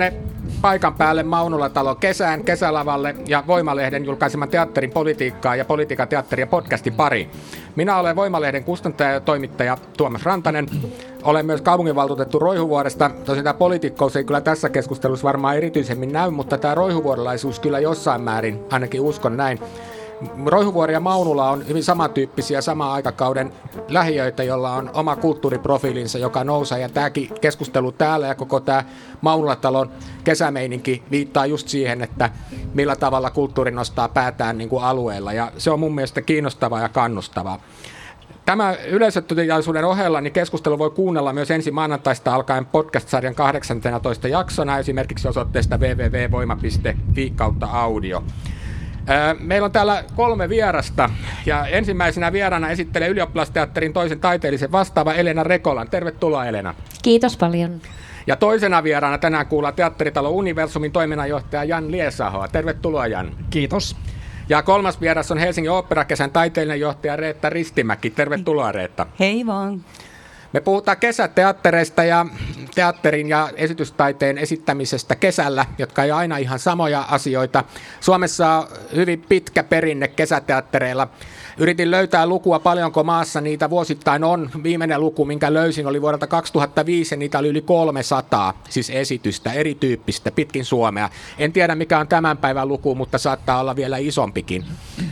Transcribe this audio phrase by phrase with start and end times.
[0.00, 0.22] Tänne
[0.62, 7.30] paikan päälle Maunulatalo kesään kesälavalle ja Voimalehden julkaiseman teatterin politiikkaa ja politiikan teatteria podcastin pari.
[7.76, 10.66] Minä olen Voimalehden kustantaja ja toimittaja Tuomas Rantanen.
[11.22, 13.10] Olen myös kaupunginvaltuutettu Roihuvuoresta.
[13.24, 18.22] Tosin tämä poliitikkous ei kyllä tässä keskustelussa varmaan erityisemmin näy, mutta tämä roihuvuorelaisuus kyllä jossain
[18.22, 19.58] määrin, ainakin uskon näin.
[20.46, 23.52] Roihuvuori ja Maunula on hyvin samantyyppisiä saman aikakauden
[23.88, 26.80] lähiöitä, jolla on oma kulttuuriprofiilinsa, joka nousee.
[26.80, 28.84] Ja tämäkin keskustelu täällä ja koko tämä
[29.20, 29.90] Maunulatalon
[30.24, 32.30] kesämeininki viittaa just siihen, että
[32.74, 35.32] millä tavalla kulttuuri nostaa päätään niin kuin alueella.
[35.32, 37.60] Ja se on mun mielestä kiinnostavaa ja kannustavaa.
[38.46, 45.28] Tämä yleisötilaisuuden ohella niin keskustelu voi kuunnella myös ensi maanantaista alkaen podcast-sarjan 18 jaksona esimerkiksi
[45.28, 48.22] osoitteesta www.voima.fi kautta audio.
[49.38, 51.10] Meillä on täällä kolme vierasta
[51.46, 55.90] ja ensimmäisenä vieraana esittelee ylioppilasteatterin toisen taiteellisen vastaava Elena Rekolan.
[55.90, 56.74] Tervetuloa Elena.
[57.02, 57.80] Kiitos paljon.
[58.26, 62.48] Ja toisena vieraana tänään kuullaan Teatteritalo Universumin toiminnanjohtaja Jan Liesahoa.
[62.48, 63.30] Tervetuloa Jan.
[63.50, 63.96] Kiitos.
[64.48, 68.10] Ja kolmas vieras on Helsingin oopperakesän taiteellinen johtaja Reetta Ristimäki.
[68.10, 69.06] Tervetuloa Reetta.
[69.20, 69.84] Hei vaan.
[70.52, 72.26] Me puhutaan kesäteattereista ja
[72.80, 77.64] teatterin ja esitystaiteen esittämisestä kesällä, jotka ei aina ihan samoja asioita.
[78.00, 78.66] Suomessa on
[78.96, 81.08] hyvin pitkä perinne kesäteattereilla.
[81.58, 84.50] Yritin löytää lukua, paljonko maassa niitä vuosittain on.
[84.62, 90.30] Viimeinen luku, minkä löysin, oli vuodelta 2005 ja niitä oli yli 300, siis esitystä, erityyppistä,
[90.30, 91.10] pitkin Suomea.
[91.38, 94.64] En tiedä, mikä on tämän päivän luku, mutta saattaa olla vielä isompikin.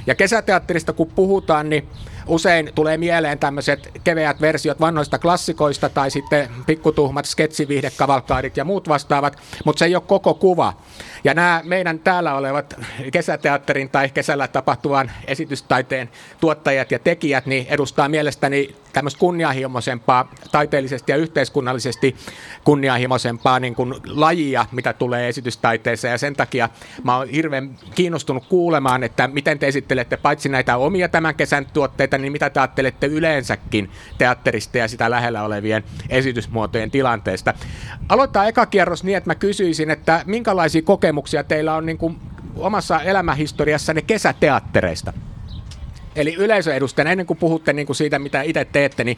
[0.06, 1.88] Ja kesäteatterista kun puhutaan, niin
[2.28, 9.36] usein tulee mieleen tämmöiset keveät versiot vannoista klassikoista tai sitten pikkutuhmat sketsivihdekavalkaadit ja muut vastaavat,
[9.64, 10.72] mutta se ei ole koko kuva.
[11.24, 12.74] Ja nämä meidän täällä olevat
[13.12, 21.16] kesäteatterin tai kesällä tapahtuvan esitystaiteen tuottajat ja tekijät niin edustaa mielestäni tämmöistä kunnianhimoisempaa, taiteellisesti ja
[21.16, 22.16] yhteiskunnallisesti
[22.64, 26.12] kunnianhimoisempaa niin kuin lajia, mitä tulee esitystaiteeseen.
[26.12, 26.68] Ja sen takia
[27.04, 32.18] mä oon hirveän kiinnostunut kuulemaan, että miten te esittelette paitsi näitä omia tämän kesän tuotteita,
[32.18, 37.54] niin mitä te ajattelette yleensäkin teatterista ja sitä lähellä olevien esitysmuotojen tilanteesta.
[38.08, 41.07] Aloittaa eka kierros niin, että mä kysyisin, että minkälaisia kokemuksia
[41.48, 42.20] teillä on niin kuin
[42.56, 45.12] omassa elämähistoriassanne kesäteattereista?
[46.16, 49.16] Eli yleisöedustajana, ennen kuin puhutte niin kuin siitä, mitä itse teette, niin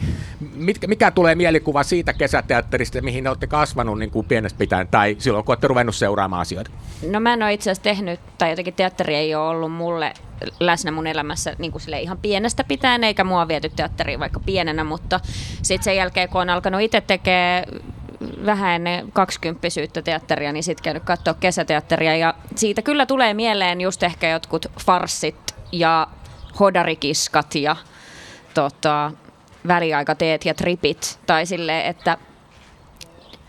[0.54, 5.44] mitkä, mikä tulee mielikuva siitä kesäteatterista, mihin olette kasvanut niin kuin pienestä pitäen, tai silloin,
[5.44, 6.70] kun olette ruvennut seuraamaan asioita?
[7.10, 10.12] No mä en ole itse asiassa tehnyt, tai jotenkin teatteri ei ole ollut mulle
[10.60, 15.20] läsnä mun elämässä niin kuin ihan pienestä pitäen, eikä mua viety teatteriin vaikka pienenä, mutta
[15.62, 17.64] sitten sen jälkeen, kun on alkanut itse tekemään
[18.46, 22.16] vähän ennen kaksikymppisyyttä teatteria, niin sitten käynyt katsoa kesäteatteria.
[22.16, 26.06] Ja siitä kyllä tulee mieleen just ehkä jotkut farssit ja
[26.60, 27.76] hodarikiskat ja
[28.54, 29.12] tota,
[29.68, 31.18] väliaikateet ja tripit.
[31.26, 32.18] Tai sille, että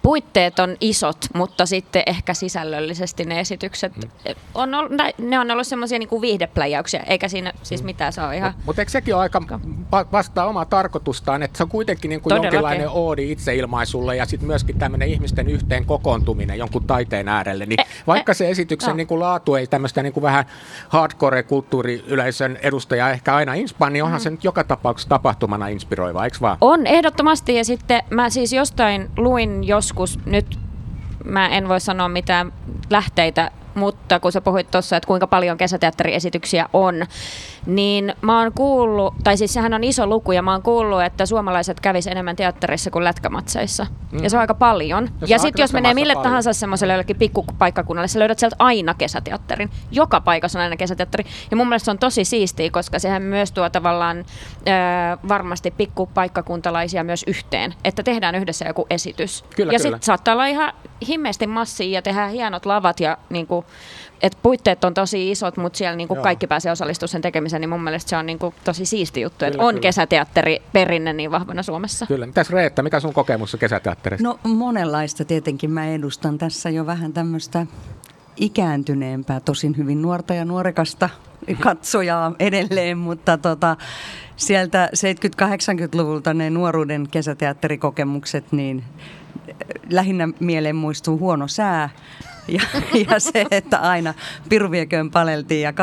[0.01, 4.09] puitteet on isot, mutta sitten ehkä sisällöllisesti ne esitykset mm.
[4.55, 7.85] on ollut, ne on ollut semmoisia niin viihdepläjäyksiä, eikä siinä siis mm.
[7.85, 8.51] mitään saa ihan...
[8.51, 9.41] Mutta mut eikö sekin ole aika
[10.11, 14.79] vastaa omaa tarkoitustaan, että se on kuitenkin niin kuin jonkinlainen oodi itseilmaisulle ja sitten myöskin
[14.79, 18.95] tämmöinen ihmisten yhteen kokoontuminen jonkun taiteen äärelle, niin e, vaikka e, se esityksen no.
[18.95, 20.45] niin kuin laatu ei tämmöistä niin vähän
[20.89, 24.23] hardcore-kulttuuriyleisön edustaja ehkä aina inspaa, niin onhan mm.
[24.23, 26.57] se nyt joka tapauksessa tapahtumana inspiroiva, eikö vaan?
[26.61, 30.59] On, ehdottomasti, ja sitten mä siis jostain luin jos joskus, nyt
[31.25, 32.53] mä en voi sanoa mitään
[32.89, 37.05] lähteitä mutta kun sä puhuit tuossa, että kuinka paljon kesäteatteriesityksiä on,
[37.65, 41.25] niin mä oon kuullut, tai siis sehän on iso luku, ja mä oon kuullut, että
[41.25, 43.87] suomalaiset kävis enemmän teatterissa kuin lätkämatseissa.
[44.11, 44.23] Mm.
[44.23, 45.09] Ja se on aika paljon.
[45.21, 46.23] Ja, ja sitten jos menee mille paljon.
[46.23, 49.69] tahansa semmoiselle jollekin pikkupaikkakunnalle, sä löydät sieltä aina kesäteatterin.
[49.91, 51.25] Joka paikassa on aina kesäteatteri.
[51.51, 54.23] Ja mun mielestä se on tosi siistiä, koska sehän myös tuo tavallaan ö,
[55.27, 59.45] varmasti pikkupaikkakuntalaisia myös yhteen, että tehdään yhdessä joku esitys.
[59.55, 60.73] Kyllä, ja sitten saattaa olla ihan
[61.07, 63.60] himmeästi massia ja tehdään hienot lavat ja niin kuin,
[64.21, 67.69] et puitteet on tosi isot, mutta siellä niin kuin kaikki pääsee osallistumaan sen tekemiseen, niin
[67.69, 69.81] mun mielestä se on niin kuin tosi siisti juttu, että on kyllä.
[69.81, 72.05] kesäteatteri perinne niin vahvana Suomessa.
[72.05, 72.25] Kyllä.
[72.25, 74.27] Mitäs Reetta, mikä sun kokemus kesäteatterista?
[74.27, 75.71] No monenlaista tietenkin.
[75.71, 77.65] Mä edustan tässä jo vähän tämmöistä
[78.37, 81.09] ikääntyneempää, tosin hyvin nuorta ja nuorekasta
[81.59, 83.77] katsojaa edelleen, mutta tota,
[84.35, 88.83] sieltä 70-80-luvulta ne nuoruuden kesäteatterikokemukset, niin
[89.89, 91.89] lähinnä mieleen muistuu huono sää
[92.47, 92.61] ja,
[93.09, 94.13] ja se, että aina
[94.49, 95.73] piruvieköön paleltiin ja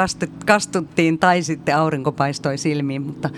[0.47, 3.31] kastuttiin tai sitten aurinko paistoi silmiin, mutta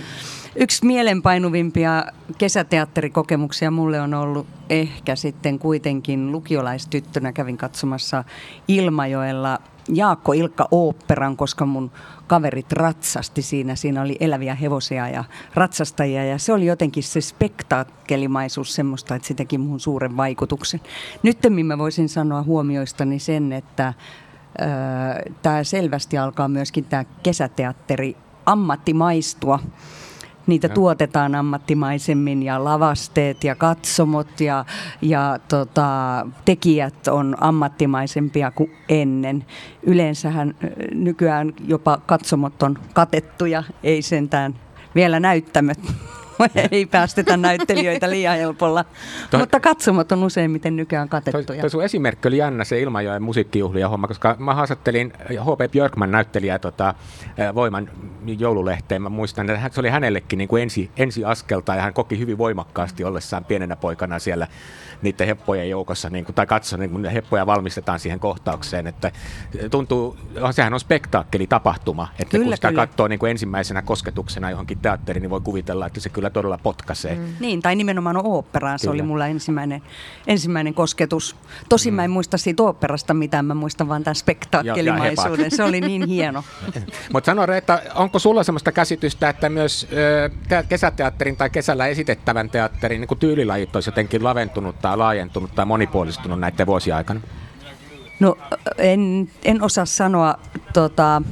[0.56, 2.04] Yksi mielenpainuvimpia
[2.38, 8.24] kesäteatterikokemuksia mulle on ollut ehkä sitten kuitenkin lukiolaistyttönä kävin katsomassa
[8.68, 9.58] Ilmajoella
[9.88, 11.90] Jaakko Ilkka Oopperan, koska mun
[12.26, 13.74] kaverit ratsasti siinä.
[13.74, 15.24] Siinä oli eläviä hevosia ja
[15.54, 20.80] ratsastajia ja se oli jotenkin se spektaakkelimaisuus semmoista, että se teki muun suuren vaikutuksen.
[21.22, 23.94] Nyt mä voisin sanoa huomioistani sen, että
[25.42, 29.58] tämä selvästi alkaa myöskin tämä kesäteatteri ammattimaistua
[30.46, 30.74] niitä ja.
[30.74, 34.64] tuotetaan ammattimaisemmin ja lavasteet ja katsomot ja,
[35.02, 39.44] ja tota, tekijät on ammattimaisempia kuin ennen.
[39.82, 40.54] Yleensähän
[40.94, 44.54] nykyään jopa katsomot on katettuja, ei sentään
[44.94, 45.80] vielä näyttämöt
[46.72, 48.84] ei päästetä näyttelijöitä liian helpolla.
[49.30, 51.44] Toi, Mutta katsomot on useimmiten nykyään katettuja.
[51.44, 55.70] Toi, toi sun esimerkki oli jännä se Ilmajoen musiikkijuhlia homma, koska mä haastattelin H.P.
[55.70, 56.94] Björkman näyttelijää tota,
[57.54, 57.90] Voiman
[58.38, 59.02] joululehteen.
[59.02, 62.38] Mä muistan, että se oli hänellekin niin kuin ensi, ensi askelta ja hän koki hyvin
[62.38, 64.46] voimakkaasti ollessaan pienenä poikana siellä
[65.02, 69.12] niiden heppojen joukossa, niin kuin, tai katso, niin kun heppoja valmistetaan siihen kohtaukseen, että
[69.70, 70.16] tuntuu,
[70.50, 72.86] sehän on spektaakkeli tapahtuma, että kyllä, kun sitä kyllä.
[72.86, 77.14] katsoo niin kuin ensimmäisenä kosketuksena johonkin teatteriin, niin voi kuvitella, että se kyllä todella potkaisee.
[77.14, 77.34] Mm.
[77.40, 79.82] Niin, tai nimenomaan oopperaan, se oli mulla ensimmäinen,
[80.26, 81.36] ensimmäinen kosketus.
[81.68, 81.96] Tosin mm.
[81.96, 86.44] mä en muista siitä oopperasta mitään, mä muistan vaan tämän spektaakkelimaisuuden, se oli niin hieno.
[87.12, 90.30] Mutta sano että onko sulla sellaista käsitystä, että myös ö,
[90.68, 96.66] kesäteatterin tai kesällä esitettävän teatterin niin tyylilajit olisi jotenkin laventunut tai laajentunut tai monipuolistunut näiden
[96.66, 97.20] vuosien aikana?
[98.20, 98.38] No
[98.78, 100.34] en, en osaa sanoa,
[100.72, 101.22] tota,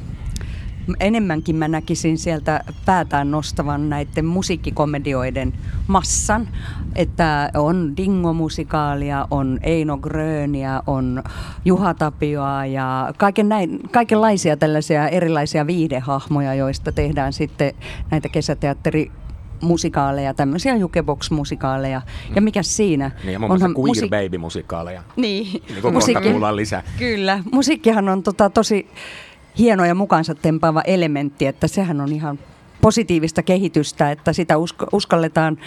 [1.01, 5.53] enemmänkin mä näkisin sieltä päätään nostavan näiden musiikkikomedioiden
[5.87, 6.49] massan,
[6.95, 11.23] että on Dingo-musikaalia, on Eino Gröniä, on
[11.65, 17.75] Juha Tapioa ja kaiken näin, kaikenlaisia tällaisia erilaisia viidehahmoja, joista tehdään sitten
[18.11, 19.11] näitä kesäteatteri
[19.61, 22.01] musikaaleja, tämmöisiä jukebox-musikaaleja.
[22.29, 22.35] Mm.
[22.35, 23.11] Ja mikä siinä?
[23.25, 25.03] Niin, ja muun muassa Queer musi- Baby-musikaaleja.
[25.17, 25.63] Niin.
[25.69, 26.83] niin kuin Musiikki, lisää.
[26.99, 27.43] Kyllä.
[27.53, 28.89] Musiikkihan on tota, tosi
[29.59, 32.39] hieno ja mukaansa tempaava elementti, että sehän on ihan
[32.81, 35.59] positiivista kehitystä, että sitä usk- uskalletaan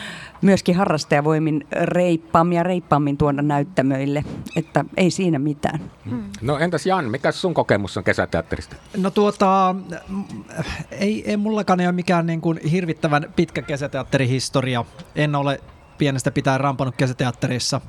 [0.41, 4.23] myöskin harrastajavoimin reippaammin ja reippaammin tuoda näyttämöille,
[4.55, 5.79] että ei siinä mitään.
[6.09, 6.23] Hmm.
[6.41, 8.75] No entäs Jan, mikä sun kokemus on kesäteatterista?
[8.97, 9.75] No tuota,
[10.91, 14.85] ei, ei mullakaan ole mikään niin kuin hirvittävän pitkä kesäteatterihistoria.
[15.15, 15.59] En ole
[15.97, 17.81] pienestä pitää rampannut kesäteatterissa,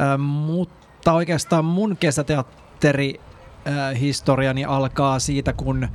[0.00, 3.20] äh, mutta oikeastaan mun kesäteatteri
[4.00, 5.88] historiani alkaa siitä, kun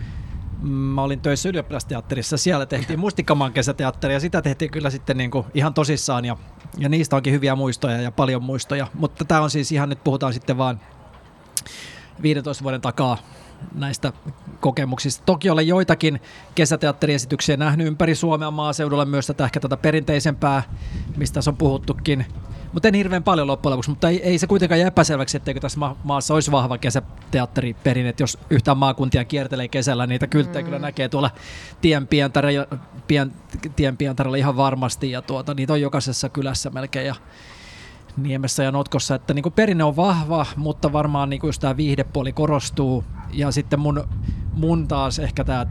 [0.61, 2.37] mä olin töissä ylioppilasteatterissa.
[2.37, 6.37] Siellä tehtiin Mustikkamaan kesäteatteri ja sitä tehtiin kyllä sitten niin kuin ihan tosissaan ja,
[6.77, 8.87] ja niistä onkin hyviä muistoja ja paljon muistoja.
[8.93, 10.79] Mutta tämä on siis ihan, nyt puhutaan sitten vaan
[12.21, 13.17] 15 vuoden takaa
[13.75, 14.13] näistä
[14.59, 15.23] kokemuksista.
[15.25, 16.21] Toki olen joitakin
[16.55, 20.63] kesäteatteriesityksiä nähnyt ympäri Suomea maaseudulla myös tätä ehkä tätä perinteisempää,
[21.17, 22.25] mistä tässä on puhuttukin
[22.73, 25.79] mutta en hirveän paljon loppujen lopuksi, mutta ei, ei se kuitenkaan jää epäselväksi, etteikö tässä
[25.79, 30.65] ma- maassa olisi vahva kesäteatteriperinne, jos yhtään maakuntia kiertelee kesällä, niitä kylttejä mm.
[30.65, 31.31] kyllä näkee tuolla
[33.75, 37.15] tien pientarilla ihan varmasti, ja tuota, niitä on jokaisessa kylässä melkein, ja
[38.17, 43.03] Niemessä ja Notkossa, että niin perinne on vahva, mutta varmaan niin just tämä viihdepuoli korostuu,
[43.33, 44.07] ja sitten mun,
[44.53, 45.65] mun taas ehkä tämä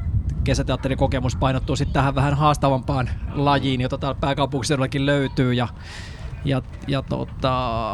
[0.45, 5.69] kesäteatterikokemus painottuu sitten tähän vähän haastavampaan lajiin, jota täällä pääkaupunkiseudullakin löytyy, ja
[6.45, 7.91] ja, ja tota,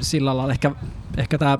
[0.00, 0.70] sillä lailla ehkä,
[1.16, 1.58] ehkä tämä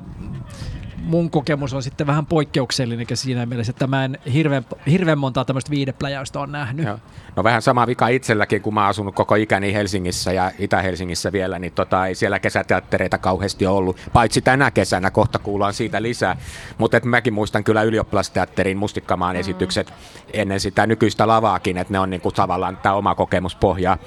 [1.02, 5.70] mun kokemus on sitten vähän poikkeuksellinen siinä mielessä, että mä en hirveän, hirveän montaa tämmöistä
[5.70, 6.86] viidepläjäystä on nähnyt.
[6.86, 6.98] Joo.
[7.36, 11.58] No vähän sama vika itselläkin, kun mä oon asunut koko ikäni Helsingissä ja Itä-Helsingissä vielä,
[11.58, 13.96] niin tota, ei siellä kesäteattereita kauheasti ollut.
[14.12, 16.36] Paitsi tänä kesänä, kohta kuullaan siitä lisää.
[16.78, 19.40] Mutta mäkin muistan kyllä ylioppilasteatterin mustikkamaan mm.
[19.40, 19.92] esitykset
[20.32, 23.98] ennen sitä nykyistä lavaakin, että ne on niinku tavallaan tämä oma kokemuspohja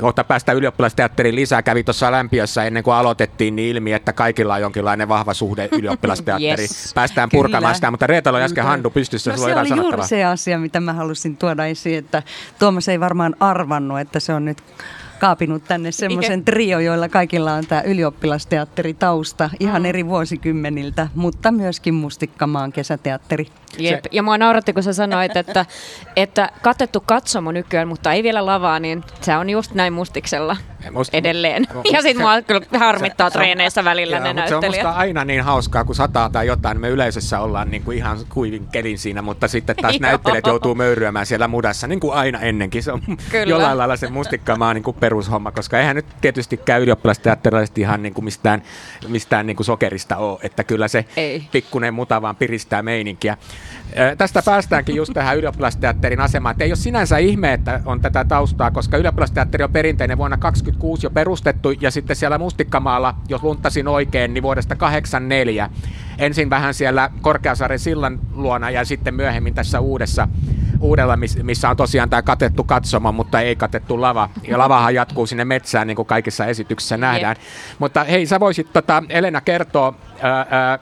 [0.00, 1.62] kohta päästä ylioppilasteatteriin lisää.
[1.62, 6.60] Kävi tuossa lämpiössä ennen kuin aloitettiin niin ilmi, että kaikilla on jonkinlainen vahva suhde ylioppilasteatteriin.
[6.60, 6.92] yes.
[6.94, 9.30] Päästään purkamaan sitä, mutta Reetalo oli äsken handu pystyssä.
[9.30, 12.22] No, se oli juuri se asia, mitä mä halusin tuoda esiin, että
[12.58, 14.58] Tuomas ei varmaan arvannut, että se on nyt
[15.18, 22.72] kaapinut tänne semmoisen trio, joilla kaikilla on tämä ylioppilasteatteritausta ihan eri vuosikymmeniltä, mutta myöskin Mustikkamaan
[22.72, 23.46] kesäteatteri.
[23.78, 24.04] Jep.
[24.12, 25.66] Ja mua nauratti, kun sä sanoit, että,
[26.16, 30.56] että katettu katsomo nykyään, mutta ei vielä lavaa, niin se on just näin Mustiksella.
[30.90, 31.66] Musta, edelleen.
[31.74, 34.74] Musta, ja sitten mua kyllä harmittaa se, treeneissä välillä joo, ne näyttelijät.
[34.74, 37.82] Se on musta aina niin hauskaa, kun sataa tai jotain, niin me yleisössä ollaan niin
[37.82, 42.14] kuin ihan kuivin kelin siinä, mutta sitten taas näyttelijät joutuu möyryämään siellä mudassa, niin kuin
[42.14, 42.82] aina ennenkin.
[42.82, 43.50] Se on kyllä.
[43.50, 48.14] jollain lailla se mustikkamaa niin kuin perushomma, koska eihän nyt tietysti käy ylioppilasteatterilaiset ihan niin
[48.14, 48.62] kuin mistään,
[49.08, 51.48] mistään niin kuin sokerista ole, että kyllä se Ei.
[51.52, 53.36] pikkunen muta vaan piristää meininkiä.
[54.18, 56.52] Tästä päästäänkin just tähän ylioppilasteatterin asemaan.
[56.52, 60.36] Et ei ole sinänsä ihme, että on tätä taustaa, koska ylioppilasteatteri on perinteinen vuonna
[60.72, 65.70] 1926 jo perustettu ja sitten siellä Mustikkamaalla, jos luntasin oikein, niin vuodesta 84.
[66.18, 70.28] Ensin vähän siellä Korkeasaaren sillan luona ja sitten myöhemmin tässä uudessa
[70.80, 74.28] uudella, missä on tosiaan tämä katettu katsoma, mutta ei katettu lava.
[74.48, 77.36] Ja lavahan jatkuu sinne metsään, niin kuin kaikissa esityksissä nähdään.
[77.36, 77.46] Yep.
[77.78, 80.78] Mutta hei, sä voisit tota, Elena kertoa ää, ää,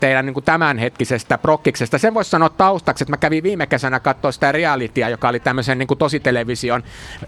[0.00, 1.98] teidän niin kuin tämänhetkisestä prokkiksesta.
[1.98, 5.78] Sen voisi sanoa taustaksi, että mä kävin viime kesänä katsoa sitä realitya, joka oli tämmöisen
[5.78, 6.82] niin kuin tositelevision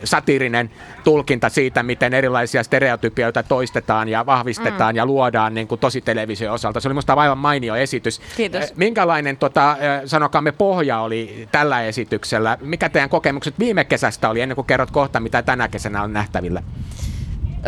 [0.04, 0.70] satiirinen
[1.04, 4.96] tulkinta siitä, miten erilaisia stereotypioita toistetaan ja vahvistetaan mm.
[4.96, 6.80] ja luodaan niin kuin tositelevision osalta.
[6.80, 8.20] Se oli musta aivan mainio esitys.
[8.36, 8.76] Kiitos.
[8.76, 12.58] Minkälainen, tota, sanokaamme, pohja oli tällä esityksellä?
[12.60, 16.62] Mikä teidän kokemukset viime kesästä oli, ennen kuin kerrot kohta, mitä tänä kesänä on nähtävillä?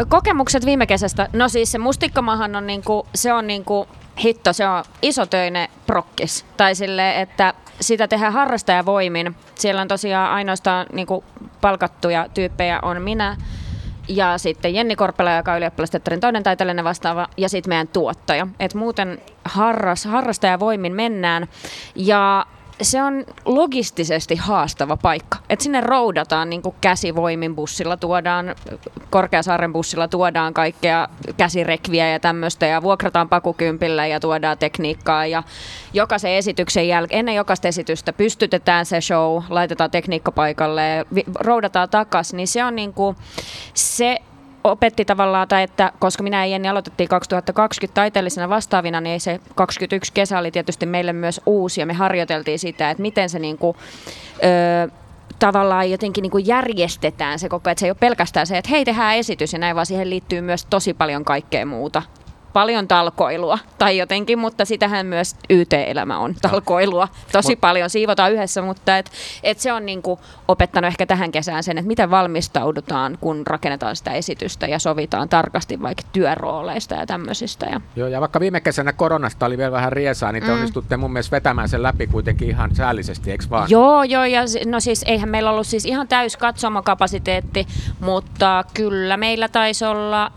[0.09, 3.89] Kokemukset viime kesästä, no siis se mustikkamahan on niinku, se on niinku,
[4.25, 6.45] hitto, se on isotöinen prokkis.
[6.57, 9.37] Tai sille, että sitä tehdään harrastajavoimin.
[9.55, 11.25] Siellä on tosiaan ainoastaan niinku
[11.61, 13.37] palkattuja tyyppejä on minä
[14.11, 15.63] ja sitten Jenni Korpela, joka on
[16.21, 18.47] toinen taiteellinen vastaava, ja sitten meidän tuottaja.
[18.61, 21.49] Et muuten harras, harrastajavoimin mennään.
[21.95, 22.47] Ja
[22.83, 25.39] se on logistisesti haastava paikka.
[25.51, 28.55] Et sinne roudataan niin käsivoimin bussilla, tuodaan
[29.11, 35.43] Korkeasaaren bussilla tuodaan kaikkea käsirekviä ja tämmöistä ja vuokrataan pakukympillä ja tuodaan tekniikkaa ja
[35.93, 41.07] jokaisen esityksen jälkeen, ennen jokaista esitystä pystytetään se show, laitetaan tekniikka paikalle,
[41.41, 43.17] roudataan takas, niin se on niin kuin,
[43.75, 44.19] se
[44.65, 50.13] opetti tavallaan, tai että koska minä ja Jenni aloitettiin 2020 taiteellisena vastaavina, niin se 21
[50.13, 53.77] kesä oli tietysti meille myös uusi ja me harjoiteltiin sitä, että miten se niin kuin,
[54.87, 54.91] ö,
[55.39, 58.85] tavallaan jotenkin niin kuin järjestetään se koko että se ei ole pelkästään se, että hei
[58.85, 62.03] tehdään esitys ja näin, vaan siihen liittyy myös tosi paljon kaikkea muuta
[62.53, 67.09] paljon talkoilua tai jotenkin, mutta sitähän myös YT-elämä on talkoilua.
[67.33, 69.11] Tosi paljon siivotaan yhdessä, mutta et,
[69.43, 74.11] et se on niinku opettanut ehkä tähän kesään sen, että miten valmistaudutaan, kun rakennetaan sitä
[74.11, 77.67] esitystä ja sovitaan tarkasti vaikka työrooleista ja tämmöisistä.
[77.67, 77.81] Ja.
[77.97, 80.55] Joo, ja vaikka viime kesänä koronasta oli vielä vähän riesaa, niin te mm.
[80.55, 83.71] onnistutte mun mielestä vetämään sen läpi kuitenkin ihan säällisesti, eikö vaan?
[83.71, 87.67] Joo, joo, ja no siis eihän meillä ollut siis ihan täys katsomakapasiteetti,
[88.01, 90.33] mutta kyllä meillä taisi olla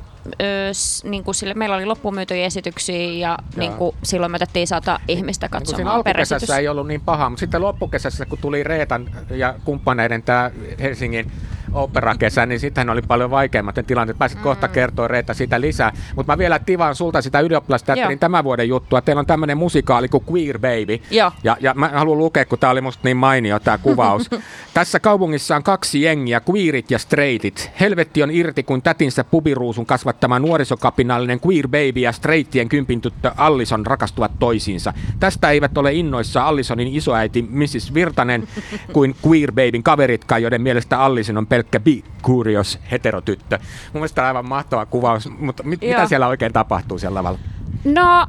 [1.04, 5.50] niin kuin sille, meillä oli loppumyytyjä esityksiä ja niin kuin, silloin me otettiin sata ihmistä
[5.50, 6.18] katsomaan niin per
[6.60, 10.52] ei ollut niin paha, mutta sitten loppukesässä, kun tuli Reetan ja kumppaneiden tämä
[10.82, 11.32] Helsingin
[11.72, 14.18] operakesä, niin sitten oli paljon vaikeammat ne tilanteet.
[14.18, 14.44] Pääsit mm.
[14.44, 15.92] kohta kertoa Reetta sitä lisää.
[16.16, 19.02] Mutta mä vielä tivaan sulta sitä ylioppilasteatterin tämän vuoden juttua.
[19.02, 21.00] Teillä on tämmöinen musikaali kuin Queer Baby.
[21.12, 21.32] Joo.
[21.44, 24.30] Ja, ja mä haluan lukea, kun tämä oli musta niin mainio tämä kuvaus.
[24.74, 27.72] Tässä kaupungissa on kaksi jengiä, queerit ja straightit.
[27.80, 33.86] Helvetti on irti, kun tätinsä pubiruusun kasvattama nuorisokapinallinen queer baby ja straighttien kympin tyttö Allison
[33.86, 34.94] rakastuvat toisiinsa.
[35.20, 37.94] Tästä eivät ole innoissa Allisonin isoäiti Mrs.
[37.94, 38.48] Virtanen
[38.94, 43.58] kuin queer babyn kaveritkaan, joiden mielestä Allison on pelkkä bi-curious heterotyttö.
[43.60, 47.40] Mun mielestä tämä on aivan mahtava kuvaus, mutta mit, mitä siellä oikein tapahtuu siellä lavalla?
[47.84, 48.28] No,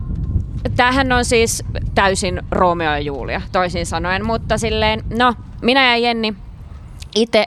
[0.76, 1.64] tämähän on siis
[1.94, 6.34] täysin Romeo ja Julia, toisin sanoen, mutta silleen, no, minä ja Jenni
[7.14, 7.46] itse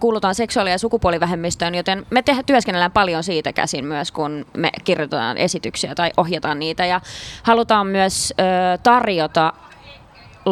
[0.00, 5.38] kuulutaan seksuaali- ja sukupuolivähemmistöön, joten me te- työskennellään paljon siitä käsin myös, kun me kirjoitetaan
[5.38, 6.86] esityksiä tai ohjataan niitä.
[6.86, 7.00] Ja
[7.42, 9.52] halutaan myös ö, tarjota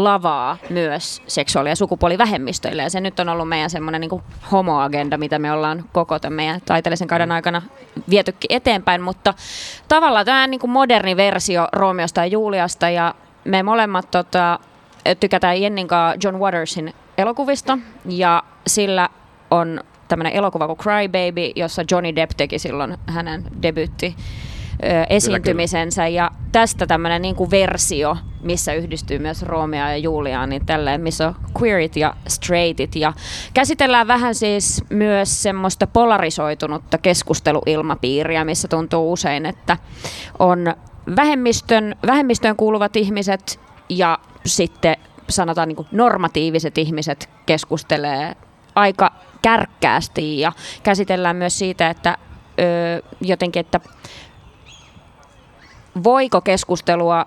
[0.05, 2.83] lavaa myös seksuaali- ja sukupuolivähemmistöille.
[2.83, 4.23] Ja se nyt on ollut meidän semmoinen niin
[4.53, 7.63] homoagenda, mitä me ollaan koko tämän meidän taiteellisen kauden aikana
[8.11, 9.03] vietykin eteenpäin.
[9.03, 9.35] Mutta
[9.89, 14.59] tavallaan tämä niin kuin moderni versio Romeosta ja Juliasta ja me molemmat tota,
[15.21, 15.89] tykätään Jennin
[16.25, 19.09] John Watersin elokuvista ja sillä
[19.51, 24.17] on tämmöinen elokuva kuin Cry Baby, jossa Johnny Depp teki silloin hänen debyytti
[25.11, 26.17] esiintymisensä kyllä, kyllä.
[26.17, 31.29] ja tästä tämmöinen niin kuin versio, missä yhdistyy myös Romeo ja Julia, niin tälleen, missä
[31.29, 32.97] on queerit ja straightit.
[32.97, 33.13] Ja
[33.55, 39.77] käsitellään vähän siis myös semmoista polarisoitunutta keskusteluilmapiiriä, missä tuntuu usein, että
[40.39, 40.75] on
[41.17, 44.97] vähemmistön, vähemmistöön kuuluvat ihmiset ja sitten
[45.29, 48.37] sanotaan niin normatiiviset ihmiset keskustelee
[48.75, 50.41] aika kärkkäästi.
[50.41, 50.53] Ja
[50.83, 52.19] käsitellään myös siitä, että
[52.59, 53.81] ö, jotenkin, että
[56.05, 57.27] voiko keskustelua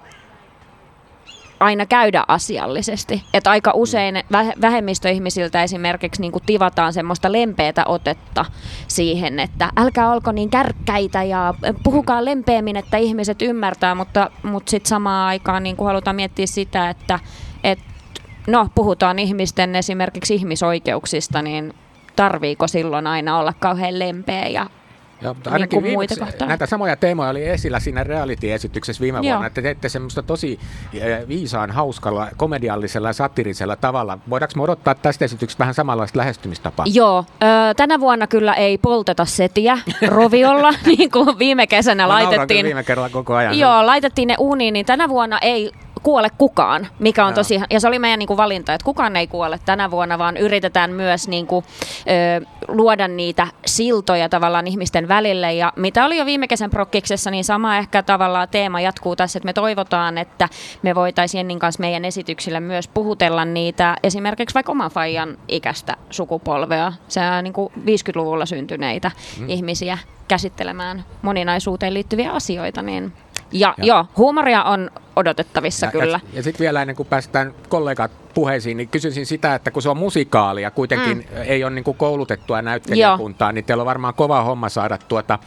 [1.60, 3.24] aina käydä asiallisesti.
[3.34, 8.46] Että aika usein vä- vähemmistöihmisiltä esimerkiksi niin tivataan semmoista lempeätä otetta
[8.88, 14.90] siihen, että älkää olko niin kärkkäitä ja puhukaa lempeämmin, että ihmiset ymmärtää, mutta, mutta sitten
[14.90, 17.20] samaan aikaan niin halutaan miettiä sitä, että
[17.64, 17.80] et,
[18.48, 21.74] no, puhutaan ihmisten esimerkiksi ihmisoikeuksista, niin
[22.16, 24.70] tarviiko silloin aina olla kauhean lempeä ja
[25.22, 29.24] Joo, mutta niin ainakin kuin viimeksi, näitä samoja teemoja oli esillä siinä reality-esityksessä viime Joo.
[29.24, 30.60] vuonna, että teitte semmoista tosi
[30.94, 34.18] eh, viisaan, hauskalla, komediallisella ja satirisella tavalla.
[34.30, 36.86] Voidaanko me odottaa tästä esityksestä vähän samanlaista lähestymistapaa?
[36.94, 37.26] Joo,
[37.78, 42.66] tänä vuonna kyllä ei polteta setiä roviolla, niin kuin viime kesänä Mä laitettiin.
[42.66, 43.60] viime kerralla koko ajan.
[43.60, 45.72] Joo, laitettiin ne uuniin, niin tänä vuonna ei
[46.04, 49.28] kuole kukaan, mikä on tosi, ja se oli meidän niin kuin valinta, että kukaan ei
[49.28, 51.66] kuole tänä vuonna, vaan yritetään myös niin kuin,
[52.42, 57.44] ö, luoda niitä siltoja tavallaan ihmisten välille, ja mitä oli jo viime kesän prokkiksessa, niin
[57.44, 60.50] sama ehkä tavallaan teema jatkuu tässä, että me toivotaan, että
[60.82, 66.94] me voitaisiin Jennin kanssa meidän esityksillä myös puhutella niitä esimerkiksi vaikka oman faijan ikäistä sukupolvea,
[67.08, 69.50] se on niin kuin 50-luvulla syntyneitä mm.
[69.50, 73.14] ihmisiä käsittelemään moninaisuuteen liittyviä asioita, niin
[73.52, 76.20] ja, Ja- joo, huumoria on odotettavissa ja, kyllä.
[76.24, 79.90] Ja, ja sitten vielä ennen kuin päästään kollegat puheisiin, niin kysyisin sitä, että kun se
[79.90, 81.42] on musikaali ja kuitenkin mm.
[81.46, 85.40] ei ole niin kuin koulutettua näyttelijäkuntaa, niin teillä on varmaan kova homma saada tuota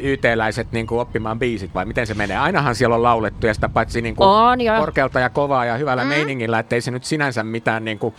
[0.00, 2.36] YT-läiset niin kuin oppimaan biisit, vai miten se menee?
[2.36, 6.02] Ainahan siellä on laulettu ja sitä paitsi niin kuin On, korkealta ja kovaa ja hyvällä
[6.02, 6.08] mm.
[6.08, 8.14] meiningillä, ettei se nyt sinänsä mitään niin kuin,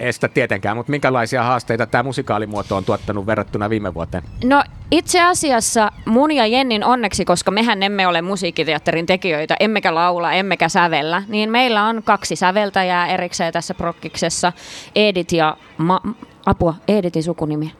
[0.00, 4.22] estä tietenkään, mutta minkälaisia haasteita tämä musikaalimuoto on tuottanut verrattuna viime vuoteen?
[4.44, 10.32] No itse asiassa mun ja Jennin onneksi, koska mehän emme ole musiikkiteatterin tekijöitä, emmekä laula,
[10.32, 14.52] emmekä sävellä, niin meillä on kaksi säveltäjää erikseen tässä prokkiksessa,
[14.94, 16.02] Edit ja Ma-
[16.46, 17.72] apua, Editin sukunimi.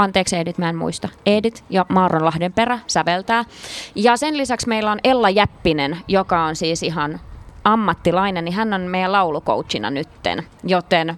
[0.00, 1.08] Anteeksi Edit, mä en muista.
[1.26, 3.44] Edit ja Maaron Lahdenperä säveltää.
[3.94, 7.20] Ja sen lisäksi meillä on Ella Jäppinen, joka on siis ihan
[7.64, 11.16] ammattilainen, niin hän on meidän laulucoachina nytten, joten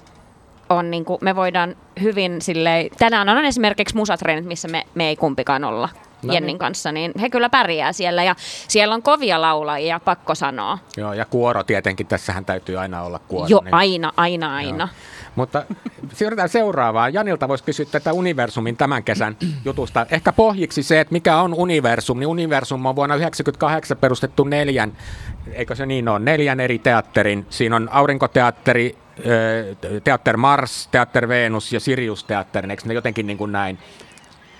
[0.68, 5.16] on niin kuin, me voidaan hyvin silleen, tänään on esimerkiksi musatreenit, missä me, me ei
[5.16, 5.88] kumpikaan olla
[6.24, 6.58] No Jennin niin.
[6.58, 8.34] kanssa, niin he kyllä pärjää siellä ja
[8.68, 10.78] siellä on kovia laulajia, pakko sanoa.
[10.96, 13.46] Joo, ja kuoro tietenkin, tässähän täytyy aina olla kuoro.
[13.48, 14.88] Jo, niin- aina, aina, aina.
[15.34, 15.64] Mutta
[16.12, 17.14] siirrytään seuraavaan.
[17.14, 20.06] Janilta voisi kysyä tätä Universumin tämän kesän jutusta.
[20.10, 22.18] Ehkä pohjiksi se, että mikä on Universum.
[22.18, 24.92] Niin Universum on vuonna 1998 perustettu neljän,
[25.52, 27.46] eikö se niin ole, neljän eri teatterin.
[27.50, 28.98] Siinä on Aurinkoteatteri,
[30.04, 32.70] Teatter Mars, Teatter Venus ja Sirius Teatterin.
[32.70, 33.78] Eikö ne jotenkin niin kuin näin?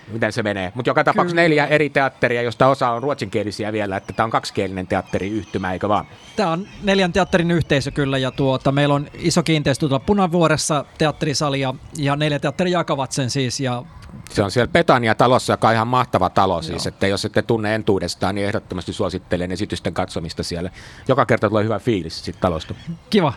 [0.07, 0.71] Miten se menee?
[0.75, 4.87] Mutta joka tapauksessa neljä eri teatteria, josta osa on ruotsinkielisiä vielä, että tämä on kaksikielinen
[4.87, 6.05] teatteriyhtymä, eikö vaan?
[6.35, 11.61] Tämä on neljän teatterin yhteisö kyllä ja tuota, meillä on iso kiinteistö tuolla Punavuoressa teatterisali
[11.61, 13.83] ja, ja neljä teatteri jakavat sen siis ja
[14.29, 18.35] Se on siellä Petania-talossa, joka on ihan mahtava talo siis, että jos ette tunne entuudestaan,
[18.35, 20.69] niin ehdottomasti suosittelen esitysten katsomista siellä.
[21.07, 22.73] Joka kerta tulee hyvä fiilis siitä talosta.
[23.09, 23.33] kiva.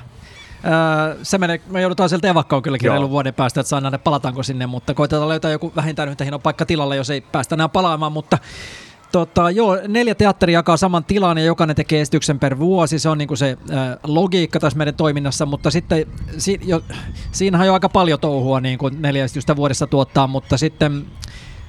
[0.67, 2.95] Öö, se menee, me joudutaan sieltä evakkoon kylläkin Joo.
[2.95, 6.39] reilun vuoden päästä, että saa nähdä palataanko sinne, mutta koitetaan löytää joku vähintään yhtä hieno
[6.39, 8.39] paikka tilalle, jos ei päästä enää palaamaan, mutta
[9.13, 12.99] Tota, joo, neljä teatteri jakaa saman tilan ja jokainen tekee esityksen per vuosi.
[12.99, 16.07] Se on niinku se äh, logiikka tässä meidän toiminnassa, mutta sitten
[16.39, 16.83] si, jo,
[17.33, 21.07] siinähän on jo aika paljon touhua niin kuin neljä esitystä vuodessa tuottaa, mutta sitten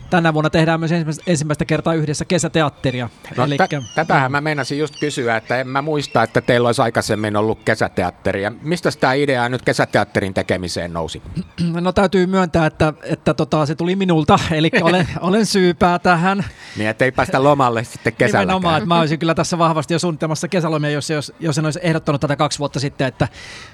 [0.10, 3.10] tänä vuonna tehdään myös ensimmäistä, ensimmäistä kertaa yhdessä kesäteatteria.
[3.38, 6.82] No, Elikkä- tä- tätähän mä meinasin just kysyä, että en mä muista, että teillä olisi
[6.82, 8.44] aikaisemmin ollut kesäteatteri.
[8.44, 11.22] Ja mistä tämä idea nyt kesäteatterin tekemiseen nousi?
[11.82, 16.46] No täytyy myöntää, että, että tota, se tuli minulta, eli olen, olen syypää tähän.
[16.78, 18.78] Niin, että ei päästä lomalle sitten Nimenomaan, kesälläkään.
[18.78, 22.22] että mä olisin kyllä tässä vahvasti jo suunnittelemassa kesälomia, jos, jos, jos en olisi ehdottanut
[22.22, 23.28] tätä kaksi vuotta sitten, että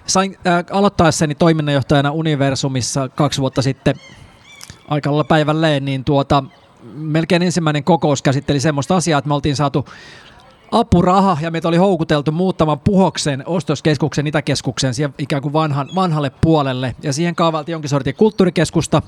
[0.06, 3.96] sain äh, aloittaessani toiminnanjohtajana Universumissa kaksi vuotta sitten
[4.88, 6.44] aika lailla päivälleen, niin tuota,
[6.94, 9.86] melkein ensimmäinen kokous käsitteli semmoista asiaa, että me oltiin saatu
[10.72, 16.96] apuraha ja meitä oli houkuteltu muuttamaan Puhoksen ostoskeskuksen Itäkeskuksen siihen ikään kuin vanhan, vanhalle puolelle.
[17.04, 19.02] Ja siihen kaavailtiin jonkin sortin kulttuurikeskusta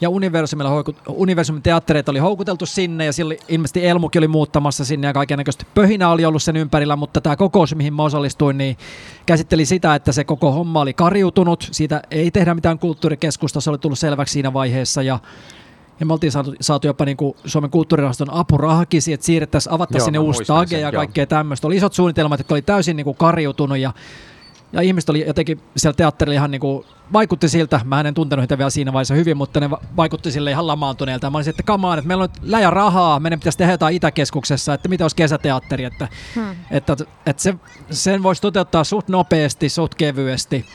[0.00, 5.06] ja Universumilla hoiku- Universumin teattereita oli houkuteltu sinne ja silloin ilmeisesti Elmukin oli muuttamassa sinne
[5.06, 8.76] ja kaikennäköistä pöhinä oli ollut sen ympärillä, mutta tämä kokous, mihin mä osallistuin, niin
[9.26, 11.68] käsitteli sitä, että se koko homma oli kariutunut.
[11.72, 15.18] Siitä ei tehdä mitään kulttuurikeskusta, se oli tullut selväksi siinä vaiheessa ja
[16.00, 20.18] ja me oltiin saatu, saatu jopa niin kuin Suomen kulttuurirahaston apurahakin, että siirrettäisiin, avattaisiin sinne
[20.18, 21.66] uusi tage ja kaikkea tämmöistä.
[21.66, 23.92] Oli isot suunnitelmat, jotka oli täysin niin kuin kariutunut ja
[24.72, 28.58] ja ihmiset oli jotenkin siellä teatterilla ihan niin kuin, vaikutti siltä, mä en tuntenut heitä
[28.58, 31.30] vielä siinä vaiheessa hyvin, mutta ne va- vaikutti sille ihan lamaantuneelta.
[31.30, 34.74] Mä olisin, että kamaan, että meillä on nyt läjä rahaa, meidän pitäisi tehdä jotain Itäkeskuksessa,
[34.74, 36.56] että mitä olisi kesäteatteri, että, hmm.
[36.70, 37.54] että, että se,
[37.90, 40.66] sen voisi toteuttaa suht nopeasti, suht kevyesti.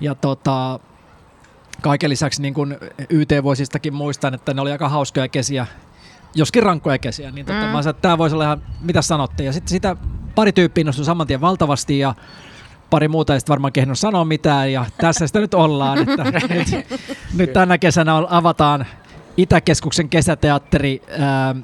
[0.00, 0.80] Ja tota,
[1.82, 2.76] kaiken lisäksi niin kuin
[3.10, 5.66] YT-vuosistakin muistan, että ne oli aika hauskoja kesiä,
[6.34, 7.66] joskin rankkoja kesiä, niin tota, Mm.
[7.66, 9.44] mä sanoin, että tämä voisi olla ihan, mitä sanotte.
[9.44, 9.96] Ja sitten sitä
[10.34, 12.14] pari tyyppiä innostui saman tien valtavasti ja
[12.90, 15.98] pari muuta ei sitten varmaan kehdannut sanoa mitään ja tässä sitä nyt ollaan.
[15.98, 16.86] Että nyt,
[17.36, 18.86] nyt tänä kesänä avataan
[19.36, 21.02] Itäkeskuksen kesäteatteri.
[21.18, 21.54] Ää,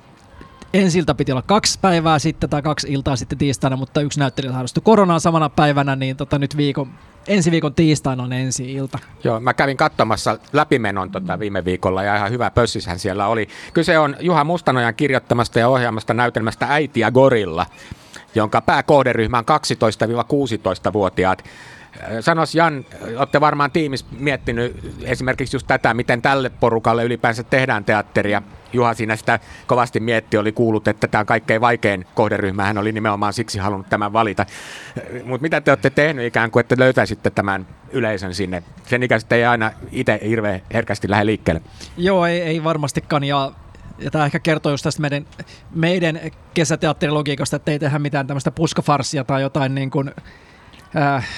[0.75, 4.83] ensiltä piti olla kaksi päivää sitten tai kaksi iltaa sitten tiistaina, mutta yksi näyttelijä sairastui
[4.85, 6.91] koronaan samana päivänä, niin tota nyt viikon,
[7.29, 8.99] ensi viikon tiistaina on ensi ilta.
[9.25, 13.49] Joo, mä kävin katsomassa läpimenon tota viime viikolla ja ihan hyvä pössishän siellä oli.
[13.75, 17.67] Kyse on Juha Mustanojan kirjoittamasta ja ohjaamasta näytelmästä Äiti ja Gorilla,
[18.35, 19.45] jonka pääkohderyhmä on
[20.91, 21.45] 12-16-vuotiaat.
[22.21, 22.85] Sanos Jan,
[23.17, 28.43] olette varmaan tiimis miettinyt esimerkiksi just tätä, miten tälle porukalle ylipäänsä tehdään teatteria.
[28.73, 33.33] Juha siinä sitä kovasti mietti, oli kuullut, että tämä kaikkein vaikein kohderyhmä, hän oli nimenomaan
[33.33, 34.47] siksi halunnut tämän valita.
[35.25, 38.63] Mutta mitä te olette tehnyt ikään kuin, että löytäisitte tämän yleisön sinne?
[38.87, 41.63] Sen ikäiset ei aina itse hirveän herkästi lähde liikkeelle.
[41.97, 43.25] Joo, ei, ei varmastikaan.
[43.25, 43.53] Ja
[43.99, 45.27] ja tämä ehkä kertoo just tästä meidän,
[45.75, 46.21] meidän
[46.55, 50.11] kesäteatterilogiikasta, että ei tehdä mitään tämmöistä puskafarsia tai jotain niin kuin,
[50.97, 51.29] äh,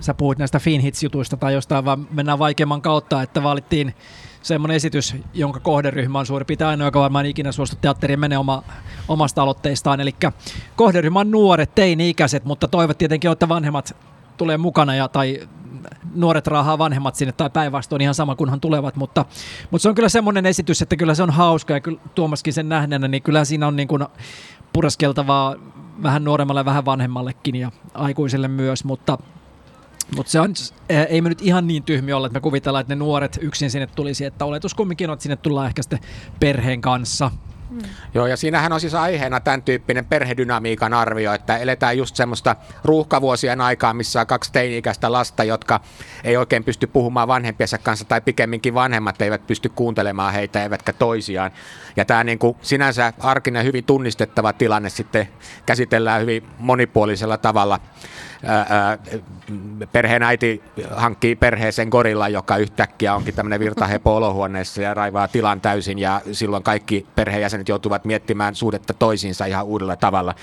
[0.00, 3.94] sä puhuit näistä Finhits-jutuista tai jostain, vaan mennään vaikeamman kautta, että valittiin
[4.42, 8.62] semmoinen esitys, jonka kohderyhmä on suurin piirtein ainoa, joka varmaan ikinä suostu teatteriin menee oma,
[9.08, 10.00] omasta aloitteistaan.
[10.00, 10.14] Eli
[10.76, 13.96] kohderyhmä on nuoret, teini-ikäiset, mutta toivot tietenkin, että vanhemmat
[14.36, 15.48] tulee mukana ja, tai
[16.14, 19.24] nuoret raahaa vanhemmat sinne tai päinvastoin ihan sama kunhan tulevat, mutta,
[19.70, 22.68] mutta se on kyllä semmoinen esitys, että kyllä se on hauska ja kyllä Tuomaskin sen
[22.68, 24.06] nähneenä, niin kyllä siinä on niin kuin
[24.72, 25.54] pureskeltavaa
[26.02, 29.18] vähän nuoremmalle vähän vanhemmallekin ja aikuiselle myös, mutta
[30.16, 30.54] mutta se on,
[30.88, 33.70] eh, ei me nyt ihan niin tyhmi olla, että me kuvitellaan, että ne nuoret yksin
[33.70, 35.98] sinne tulisi, että oletus kumminkin on, että sinne tullaan ehkä sitten
[36.40, 37.30] perheen kanssa.
[37.70, 37.78] Mm.
[38.14, 43.60] Joo, ja siinähän on siis aiheena tämän tyyppinen perhedynamiikan arvio, että eletään just semmoista ruuhkavuosien
[43.60, 45.80] aikaa, missä on kaksi teini-ikäistä lasta, jotka
[46.24, 51.50] ei oikein pysty puhumaan vanhempiensa kanssa, tai pikemminkin vanhemmat eivät pysty kuuntelemaan heitä, eivätkä toisiaan.
[51.96, 55.28] Ja tämä niin kuin sinänsä arkinen hyvin tunnistettava tilanne sitten
[55.66, 57.80] käsitellään hyvin monipuolisella tavalla
[59.92, 65.98] perheen äiti hankkii perheeseen gorilla, joka yhtäkkiä onkin tämmöinen virtahepo olohuoneessa ja raivaa tilan täysin
[65.98, 70.34] ja silloin kaikki perheenjäsenet joutuvat miettimään suhdetta toisiinsa ihan uudella tavalla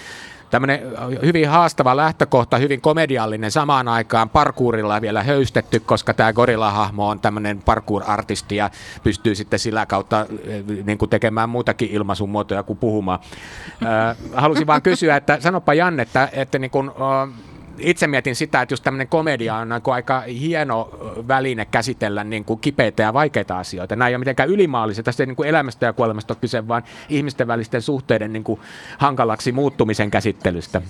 [0.53, 0.81] tämmöinen
[1.25, 7.61] hyvin haastava lähtökohta, hyvin komediallinen samaan aikaan parkuurilla vielä höystetty, koska tämä gorilla-hahmo on tämmöinen
[7.61, 8.69] parkour-artisti ja
[9.03, 10.25] pystyy sitten sillä kautta
[10.85, 13.19] niin kuin tekemään muutakin ilmaisumuotoja kuin puhumaan.
[14.33, 16.91] halusin vaan kysyä, että sanopa Janne, että, että niin kuin,
[17.77, 20.89] itse mietin sitä, että just tämmöinen komedia on niin aika hieno
[21.27, 23.95] väline käsitellä niin kuin kipeitä ja vaikeita asioita.
[23.95, 25.03] Nämä ei ole mitenkään ylimaallisia.
[25.03, 28.59] Tästä ei niin kuin elämästä ja kuolemasta ole kyse, vaan ihmisten välisten suhteiden niin kuin
[28.97, 30.81] hankalaksi muuttumisen käsittelystä.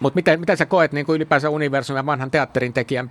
[0.00, 3.10] Mutta miten, miten sä koet niin kuin ylipäänsä universumin ja vanhan teatterin tekijän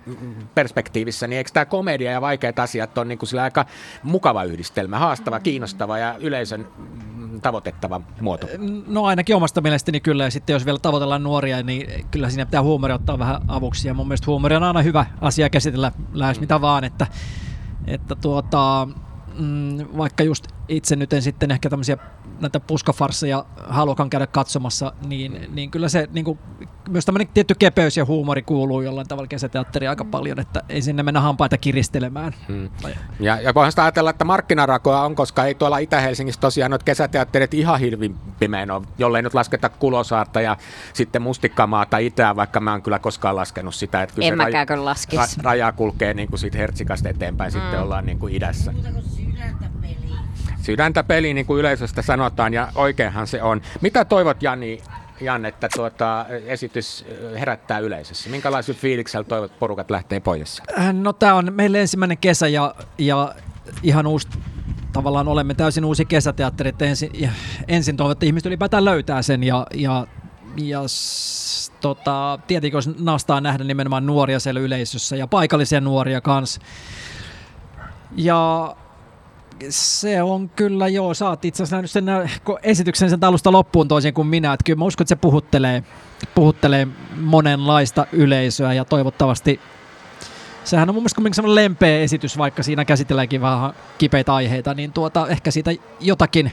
[0.54, 3.66] perspektiivissä, niin eikö tämä komedia ja vaikeat asiat ole niin kuin aika
[4.02, 6.68] mukava yhdistelmä, haastava, kiinnostava ja yleisön
[7.42, 8.46] tavoitettava muoto?
[8.86, 12.62] No ainakin omasta mielestäni kyllä, ja sitten jos vielä tavoitellaan nuoria, niin kyllä siinä pitää
[12.62, 16.40] huumori ottaa vähän avuksi, ja mun mielestä huumori on aina hyvä asia käsitellä lähes mm.
[16.40, 17.06] mitä vaan, että,
[17.86, 18.88] että tuota,
[19.38, 21.96] mm, vaikka just itse nyt en sitten ehkä tämmöisiä
[22.40, 26.38] näitä puskafarsseja haluakaan käydä katsomassa, niin, niin kyllä se niin kuin,
[26.88, 31.02] myös tämmöinen tietty kepeys ja huumori kuuluu jollain tavalla kesäteatteriin aika paljon, että ei sinne
[31.02, 32.34] mennä hampaita kiristelemään.
[32.48, 32.68] Hmm.
[33.20, 37.54] Ja, ja voihan sitä ajatella, että markkinarakoa on, koska ei tuolla Itä-Helsingissä tosiaan noita kesäteatterit
[37.54, 40.56] ihan hirvin pimeän ole, jollei nyt lasketa Kulosaarta ja
[40.92, 44.02] sitten Mustikkamaata itään, vaikka mä en kyllä koskaan laskenut sitä.
[44.02, 45.40] Että en mäkään kyllä laskisi.
[45.40, 47.60] Ra- raja kulkee niin kuin siitä Hertsikasta eteenpäin, hmm.
[47.60, 48.72] sitten ollaan niin kuin idässä
[49.16, 49.67] sydäntä
[51.08, 53.62] peli, niin kuin yleisöstä sanotaan, ja oikeinhan se on.
[53.80, 54.80] Mitä toivot, Jani,
[55.20, 57.04] Jan, että tuota, esitys
[57.40, 58.30] herättää yleisössä?
[58.30, 60.62] Minkälaisella fiiliksellä toivot porukat lähtee pois?
[60.78, 63.34] Äh, no tämä on meille ensimmäinen kesä ja, ja
[63.82, 64.28] ihan uusi
[64.92, 67.30] tavallaan olemme täysin uusi kesäteatteri, että ensin,
[67.68, 70.06] ensin toivon, että ihmiset ylipäätään löytää sen ja, ja,
[70.56, 70.80] ja
[71.80, 76.60] tota, tietenkin olisi nastaa nähdä nimenomaan nuoria siellä yleisössä ja paikallisia nuoria kanssa.
[78.16, 78.76] Ja
[79.68, 82.06] se on kyllä, joo, sä oot itse asiassa nähnyt sen
[82.62, 85.82] esityksen sen alusta loppuun toisin kuin minä, että kyllä mä uskon, että se puhuttelee,
[86.34, 89.60] puhuttelee monenlaista yleisöä ja toivottavasti
[90.68, 95.28] sehän on mun mielestä kuitenkin lempeä esitys, vaikka siinä käsitelläänkin vähän kipeitä aiheita, niin tuota,
[95.28, 96.52] ehkä siitä jotakin,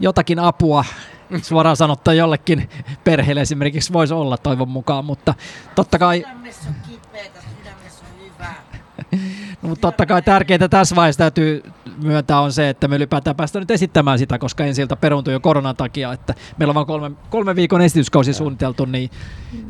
[0.00, 0.84] jotakin apua
[1.42, 2.68] suoraan sanottua jollekin
[3.04, 5.34] perheelle esimerkiksi voisi olla toivon mukaan, mutta
[5.74, 6.24] totta kai...
[6.26, 8.54] Sydämessä on kipeätä, sydämessä on hyvä.
[9.62, 11.62] no, mutta totta kai tärkeintä tässä vaiheessa täytyy
[12.02, 15.40] myöntää on se, että me ylipäätään päästään nyt esittämään sitä, koska ensi ilta peruuntui jo
[15.40, 19.10] koronan takia, että meillä on vain kolme, kolme viikon esityskausi suunniteltu, niin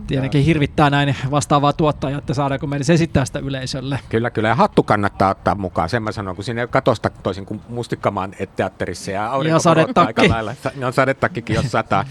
[0.06, 3.98] tietenkin hirvittää näin vastaavaa tuottajaa, että saadaanko meidän esittää sitä yleisölle.
[4.08, 4.48] Kyllä, kyllä.
[4.48, 5.88] Ja hattu kannattaa ottaa mukaan.
[5.88, 10.22] Sen mä sanon, kun siinä ei katosta toisin kuin Mustikkamaan teatterissa ja aurinko ja sadetakki.
[10.22, 10.54] aika lailla.
[10.76, 12.04] Ne on sadetakkikin, jos sataa.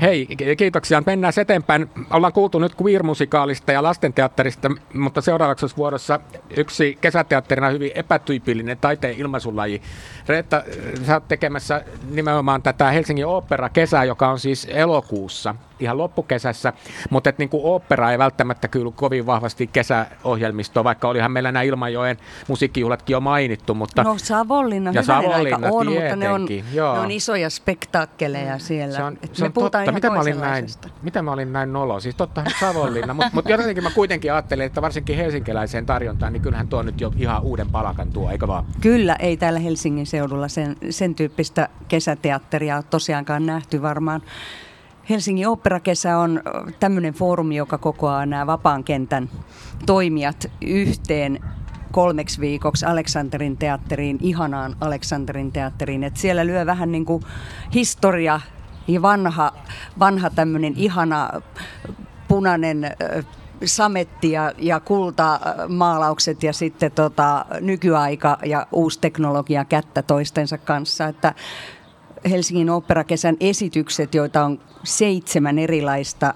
[0.00, 0.28] Hei,
[0.58, 1.02] kiitoksia.
[1.06, 1.90] Mennään eteenpäin.
[2.10, 6.20] Ollaan kuultu nyt queer-musikaalista ja lastenteatterista, mutta seuraavaksi vuorossa
[6.56, 9.18] yksi kesäteatterina hyvin epätyypillinen taiteen
[9.66, 9.82] ilmaisulaji.
[10.28, 10.62] Reetta,
[11.06, 16.72] sä oot tekemässä nimenomaan tätä Helsingin opera-kesää, joka on siis elokuussa ihan loppukesässä,
[17.10, 21.62] mutta että niin kuin opera ei välttämättä kyllä kovin vahvasti kesäohjelmistoon, vaikka olihan meillä nämä
[21.62, 22.16] Ilmajoen
[22.48, 23.74] musiikkijuhlatkin jo mainittu.
[23.74, 24.02] Mutta...
[24.02, 28.96] No Savonlinna, ja Savonlinna on, mutta ne on, ne on isoja spektaakkeleja siellä.
[28.96, 29.92] Se on, se on totta.
[29.92, 30.66] Mitä mä, olin näin,
[31.02, 32.00] mitä mä olin näin nolo?
[32.00, 36.68] Siis totta Savonlinna, mutta mut jotenkin mä kuitenkin ajattelin, että varsinkin helsinkiläiseen tarjontaan, niin kyllähän
[36.68, 38.64] tuo nyt jo ihan uuden palakan tuo, eikö vaan?
[38.80, 44.22] Kyllä, ei täällä Helsingin seudulla sen, sen tyyppistä kesäteatteria tosiaankaan nähty varmaan.
[45.10, 46.42] Helsingin oopperakesä on
[46.80, 49.30] tämmöinen foorumi, joka kokoaa nämä vapaan kentän
[49.86, 51.40] toimijat yhteen
[51.92, 56.04] kolmeksi viikoksi Aleksanterin teatteriin, ihanaan Aleksanterin teatteriin.
[56.04, 57.22] Et siellä lyö vähän niin kuin
[57.74, 58.40] historia
[58.88, 59.52] ja vanha,
[59.98, 61.30] vanha tämmöinen ihana
[62.28, 62.96] punainen
[63.64, 71.06] sametti ja, ja kultamaalaukset ja sitten tota, nykyaika ja uusi teknologia kättä toistensa kanssa.
[71.06, 71.34] Että
[72.30, 76.34] Helsingin oopperakesän esitykset, joita on seitsemän erilaista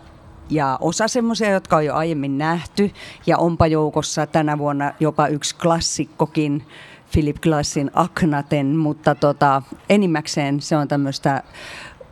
[0.50, 2.90] ja osa semmoisia, jotka on jo aiemmin nähty.
[3.26, 6.64] Ja onpa joukossa tänä vuonna jopa yksi klassikkokin,
[7.12, 11.42] Philip Glassin Aknaten, mutta tota, enimmäkseen se on tämmöistä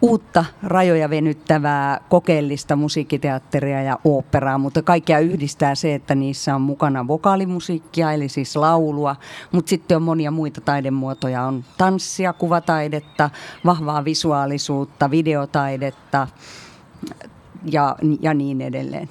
[0.03, 7.07] uutta rajoja venyttävää kokeellista musiikkiteatteria ja oopperaa, mutta kaikkea yhdistää se, että niissä on mukana
[7.07, 9.17] vokaalimusiikkia, eli siis laulua,
[9.53, 13.31] mutta sitten on monia muita taidemuotoja, on tanssia, kuvataidetta,
[13.65, 16.29] vahvaa visuaalisuutta, videotaidetta
[17.65, 19.09] ja, ja niin edelleen.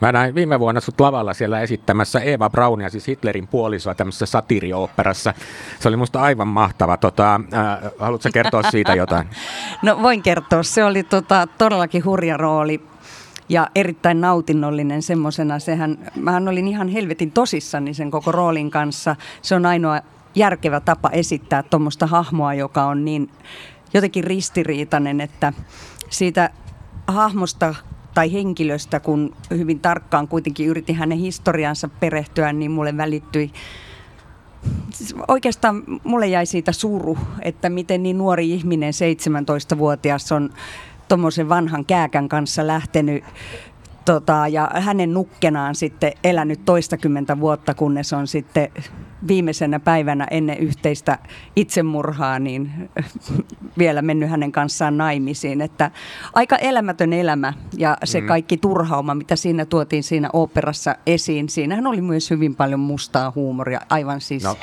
[0.00, 5.34] Mä näin viime vuonna sut lavalla siellä esittämässä Eva Braunia, siis Hitlerin puolisoa tämmöisessä satiriooperassa.
[5.80, 6.96] Se oli musta aivan mahtava.
[6.96, 9.28] Tota, äh, haluatko kertoa siitä jotain?
[9.82, 10.62] No voin kertoa.
[10.62, 12.80] Se oli tota, todellakin hurja rooli
[13.48, 15.58] ja erittäin nautinnollinen semmoisena.
[15.58, 19.16] Sehän, mähän olin ihan helvetin tosissani sen koko roolin kanssa.
[19.42, 20.00] Se on ainoa
[20.34, 23.30] järkevä tapa esittää tuommoista hahmoa, joka on niin
[23.94, 25.52] jotenkin ristiriitainen, että
[26.10, 26.50] siitä
[27.06, 27.74] hahmosta
[28.18, 33.50] tai henkilöstä, kun hyvin tarkkaan kuitenkin yritin hänen historiansa perehtyä, niin mulle välittyi
[34.90, 40.50] Siis oikeastaan mulle jäi siitä suru, että miten niin nuori ihminen, 17-vuotias, on
[41.08, 43.24] tuommoisen vanhan kääkän kanssa lähtenyt
[44.04, 48.68] tota, ja hänen nukkenaan sitten elänyt toistakymmentä vuotta, kunnes on sitten
[49.28, 51.18] viimeisenä päivänä ennen yhteistä
[51.56, 52.90] itsemurhaa niin
[53.78, 55.60] vielä mennyt hänen kanssaan naimisiin.
[55.60, 55.90] Että
[56.34, 58.26] aika elämätön elämä ja se mm.
[58.26, 61.48] kaikki turhauma, mitä siinä tuotiin siinä operassa esiin.
[61.48, 64.56] Siinähän oli myös hyvin paljon mustaa huumoria, aivan siis no,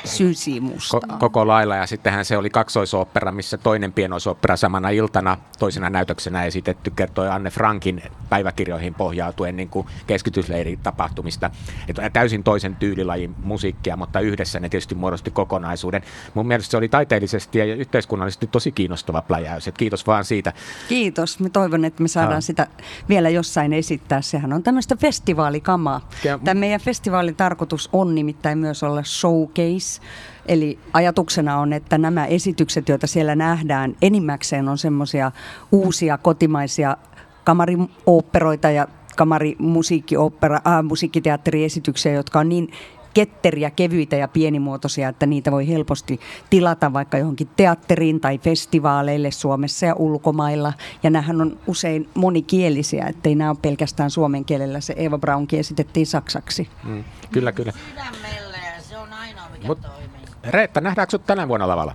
[0.60, 1.00] mustaa.
[1.00, 6.44] Ko- koko lailla ja sittenhän se oli kaksoisopera, missä toinen pienoisopera samana iltana toisena näytöksenä
[6.44, 11.50] esitetty kertoi Anne Frankin päiväkirjoihin pohjautuen niin kuin keskitysleirin tapahtumista.
[11.88, 16.02] Että täysin toisen tyylilajin musiikkia, mutta yhdessä yhdessä ne tietysti muodosti kokonaisuuden.
[16.34, 19.68] Mun mielestä se oli taiteellisesti ja yhteiskunnallisesti tosi kiinnostava pläjäys.
[19.68, 20.52] Et kiitos vaan siitä.
[20.88, 21.40] Kiitos.
[21.40, 22.40] Mä toivon, että me saadaan no.
[22.40, 22.66] sitä
[23.08, 24.22] vielä jossain esittää.
[24.22, 26.08] Sehän on tämmöistä festivaalikamaa.
[26.44, 30.00] Tämä meidän festivaalin tarkoitus on nimittäin myös olla showcase.
[30.46, 35.32] Eli ajatuksena on, että nämä esitykset, joita siellä nähdään, enimmäkseen on semmoisia
[35.72, 36.96] uusia kotimaisia
[37.44, 42.68] kamarioopperoita ja kamarimusiikkiopera, äh, musiikkiteatteriesityksiä, jotka on niin
[43.16, 49.86] ketteriä, kevyitä ja pienimuotoisia, että niitä voi helposti tilata vaikka johonkin teatteriin tai festivaaleille Suomessa
[49.86, 50.72] ja ulkomailla.
[51.02, 54.80] Ja nämähän on usein monikielisiä, ettei nämä ole pelkästään suomen kielellä.
[54.80, 56.68] Se Eva Braunkin esitettiin saksaksi.
[56.84, 57.72] Mm, kyllä, kyllä.
[57.72, 60.20] Sydämellä ja se on ainoa, mikä Mut, toimii.
[60.44, 61.94] Reetta, nähdäänkö sinut tänä vuonna lavalla?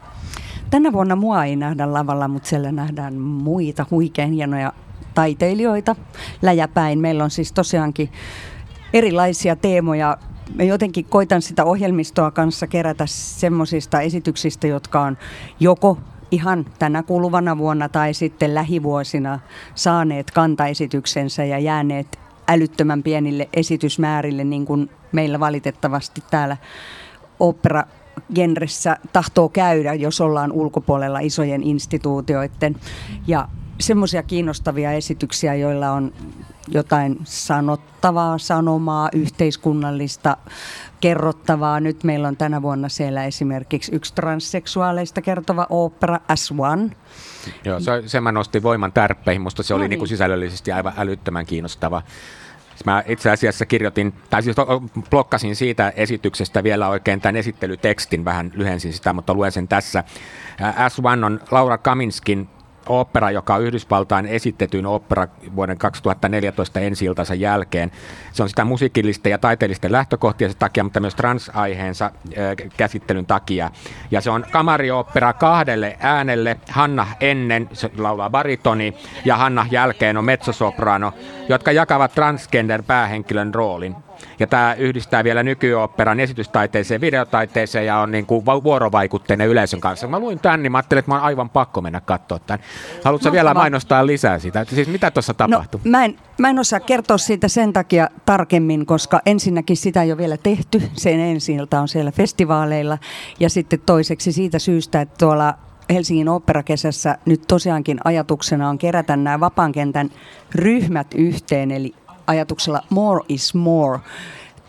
[0.69, 4.73] Tänä vuonna mua ei nähdä lavalla, mutta siellä nähdään muita huikein hienoja
[5.13, 5.95] taiteilijoita
[6.41, 6.99] läjäpäin.
[6.99, 8.11] Meillä on siis tosiaankin
[8.93, 10.17] erilaisia teemoja
[10.55, 15.17] mä jotenkin koitan sitä ohjelmistoa kanssa kerätä semmoisista esityksistä, jotka on
[15.59, 15.97] joko
[16.31, 19.39] ihan tänä kuluvana vuonna tai sitten lähivuosina
[19.75, 26.57] saaneet kantaesityksensä ja jääneet älyttömän pienille esitysmäärille, niin kuin meillä valitettavasti täällä
[27.39, 27.83] opera
[28.35, 32.75] genressä tahtoo käydä, jos ollaan ulkopuolella isojen instituutioiden.
[33.27, 33.47] Ja
[33.79, 36.13] semmoisia kiinnostavia esityksiä, joilla on
[36.67, 40.37] jotain sanottavaa, sanomaa, yhteiskunnallista
[41.01, 41.79] kerrottavaa.
[41.79, 46.89] Nyt meillä on tänä vuonna siellä esimerkiksi yksi transseksuaaleista kertova opera As One.
[47.65, 49.41] Joo, se, se mä nostin voiman tärppeihin.
[49.41, 49.89] Musta se no oli niin.
[49.89, 52.01] Niin kuin sisällöllisesti aivan älyttömän kiinnostava.
[52.85, 54.55] Mä itse asiassa kirjoitin, tai siis
[55.09, 60.03] blokkasin siitä esityksestä vielä oikein tämän esittelytekstin, vähän lyhensin sitä, mutta luen sen tässä.
[60.75, 62.49] As One on Laura Kaminskin
[62.99, 67.05] opera, joka on Yhdysvaltain esitetyn opera vuoden 2014 ensi
[67.37, 67.91] jälkeen.
[68.31, 72.11] Se on sitä musiikillisten ja taiteellisten lähtökohtien takia, mutta myös transaiheensa
[72.77, 73.71] käsittelyn takia.
[74.11, 76.57] Ja se on kamariopera kahdelle äänelle.
[76.69, 78.93] Hanna ennen se laulaa baritoni
[79.25, 81.13] ja Hanna jälkeen on mezzosoprano,
[81.49, 83.95] jotka jakavat transgender päähenkilön roolin.
[84.41, 90.07] Ja tämä yhdistää vielä nykyoopperan esitystaiteeseen ja videotaiteeseen ja on niin kuin vuorovaikutteinen yleisön kanssa.
[90.07, 92.59] Mä luin tämän, niin mä ajattelin, että mä on aivan pakko mennä katsoa tämän.
[93.03, 93.33] Haluatko Mahtavaa.
[93.33, 94.65] vielä mainostaa lisää sitä?
[94.65, 95.81] Siis mitä tuossa tapahtui?
[95.83, 100.11] No, mä, en, mä en osaa kertoa siitä sen takia tarkemmin, koska ensinnäkin sitä ei
[100.11, 100.81] ole vielä tehty.
[100.93, 102.97] Sen ensi on siellä festivaaleilla.
[103.39, 105.53] Ja sitten toiseksi siitä syystä, että tuolla
[105.93, 110.09] Helsingin oopperakesässä nyt tosiaankin ajatuksena on kerätä nämä vapaan kentän
[110.55, 111.93] ryhmät yhteen, eli
[112.31, 113.99] ajatuksella more is more.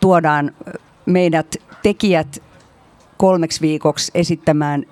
[0.00, 0.50] Tuodaan
[1.06, 2.42] meidät tekijät
[3.16, 4.84] kolmeksi viikoksi esittämään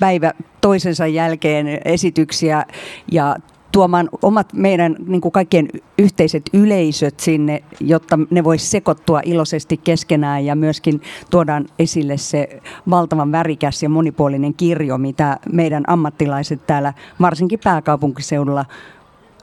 [0.00, 2.66] päivä toisensa jälkeen esityksiä
[3.12, 3.36] ja
[3.72, 10.44] tuomaan omat meidän niin kuin kaikkien yhteiset yleisöt sinne, jotta ne voisi sekoittua iloisesti keskenään
[10.44, 12.60] ja myöskin tuodaan esille se
[12.90, 18.64] valtavan värikäs ja monipuolinen kirjo, mitä meidän ammattilaiset täällä varsinkin pääkaupunkiseudulla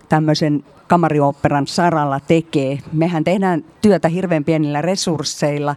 [0.09, 2.79] tämmöisen kamariopperan saralla tekee.
[2.93, 5.75] Mehän tehdään työtä hirveän pienillä resursseilla.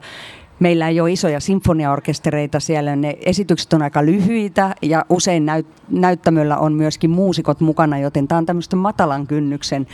[0.60, 6.56] Meillä ei ole isoja sinfoniaorkestereita siellä, ne esitykset on aika lyhyitä ja usein näyt- näyttämöllä
[6.56, 9.86] on myöskin muusikot mukana, joten tämä on tämmöistä matalan kynnyksen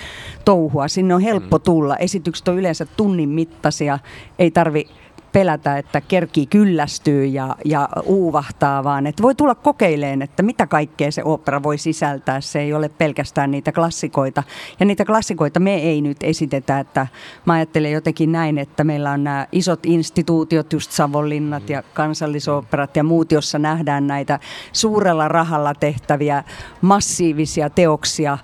[0.45, 0.89] touhua.
[0.89, 1.63] Sinne on helppo mm.
[1.63, 1.97] tulla.
[1.97, 3.99] Esitykset on yleensä tunnin mittaisia,
[4.39, 4.87] ei tarvi
[5.33, 11.13] pelätä, että kerkii kyllästyy ja, ja uuvahtaa, vaan että voi tulla kokeileen, että mitä kaikkea
[11.13, 12.41] se opera voi sisältää.
[12.41, 14.43] Se ei ole pelkästään niitä klassikoita.
[14.81, 17.07] Ja niitä klassikoita me ei nyt esitetä, että
[17.47, 23.05] mä ajattelen jotenkin näin, että meillä on nämä isot instituutiot, just Savonlinnat ja kansallisoperat ja
[23.05, 24.39] muut, jossa nähdään näitä
[24.73, 26.45] suurella rahalla tehtäviä
[26.81, 28.39] massiivisia teoksia.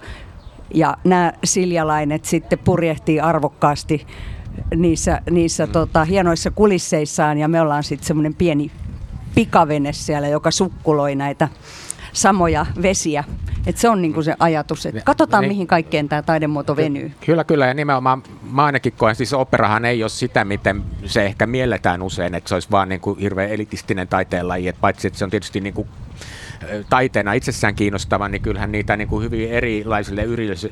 [0.75, 4.07] Ja nämä siljalainet sitten purjehtii arvokkaasti
[4.77, 5.73] niissä, niissä mm.
[5.73, 8.71] tota, hienoissa kulisseissaan ja me ollaan sitten semmoinen pieni
[9.35, 11.49] pikavene siellä, joka sukkuloi näitä
[12.12, 13.25] samoja vesiä.
[13.66, 17.12] Et se on niinku se ajatus, että katsotaan niin, mihin kaikkeen tämä taidemuoto venyy.
[17.27, 21.47] Kyllä, kyllä ja nimenomaan mä ainakin koen, siis operahan ei ole sitä, miten se ehkä
[21.47, 25.31] mielletään usein, että se olisi vaan niinku hirveän elitistinen taiteenlaji, että paitsi että se on
[25.31, 25.87] tietysti niinku
[26.90, 30.25] taiteena itsessään kiinnostava, niin kyllähän niitä niin kuin hyvin erilaisille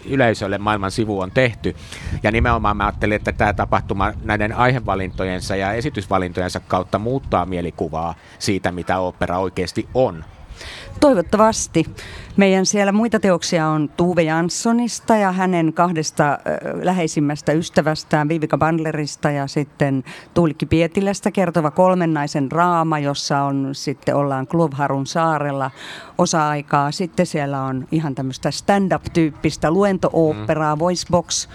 [0.05, 1.77] yleisöille maailman sivu on tehty.
[2.23, 8.73] Ja nimenomaan mä ajattelin, että tämä tapahtuma näiden aihevalintojensa ja esitysvalintojensa kautta muuttaa mielikuvaa siitä,
[8.73, 10.25] mitä opera oikeasti on.
[11.01, 11.87] Toivottavasti.
[12.37, 16.39] Meidän siellä muita teoksia on Tuve Janssonista ja hänen kahdesta
[16.83, 24.47] läheisimmästä ystävästään Vivika Bandlerista ja sitten Tuulikki Pietilästä kertova kolmennaisen raama, jossa on sitten ollaan
[24.47, 25.71] Klubharun saarella
[26.19, 26.91] osa-aikaa.
[26.91, 30.81] Sitten siellä on ihan tämmöistä stand-up-tyyppistä luento-oopperaa, mm.
[30.81, 31.49] voicebox.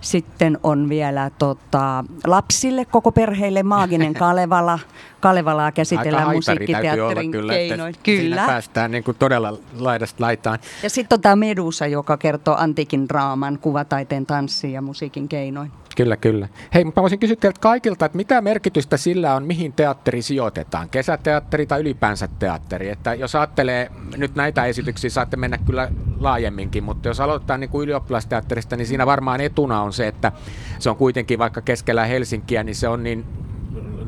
[0.00, 4.78] Sitten on vielä tota, lapsille, koko perheille Maaginen Kalevala.
[5.20, 7.94] Kalevalaa käsitellään musiikkiteatterin kyllä, keinoin.
[8.02, 8.20] Kyllä.
[8.20, 10.58] Siinä päästään niin kuin todella laidasta laitaan.
[10.82, 15.72] Ja sitten on tämä Medusa, joka kertoo antiikin draaman, kuvataiteen, tanssin ja musiikin keinoin.
[15.96, 16.48] Kyllä, kyllä.
[16.74, 20.88] Hei, mä voisin kysyä teiltä kaikilta, että mitä merkitystä sillä on, mihin teatteri sijoitetaan?
[20.88, 22.88] Kesäteatteri tai ylipäänsä teatteri?
[22.88, 25.88] Että jos ajattelee nyt näitä esityksiä, saatte mennä kyllä
[26.20, 30.32] laajemminkin, mutta jos aloittaa niin kuin ylioppilasteatterista, niin siinä varmaan etuna on se, että
[30.78, 33.24] se on kuitenkin vaikka keskellä Helsinkiä, niin se on niin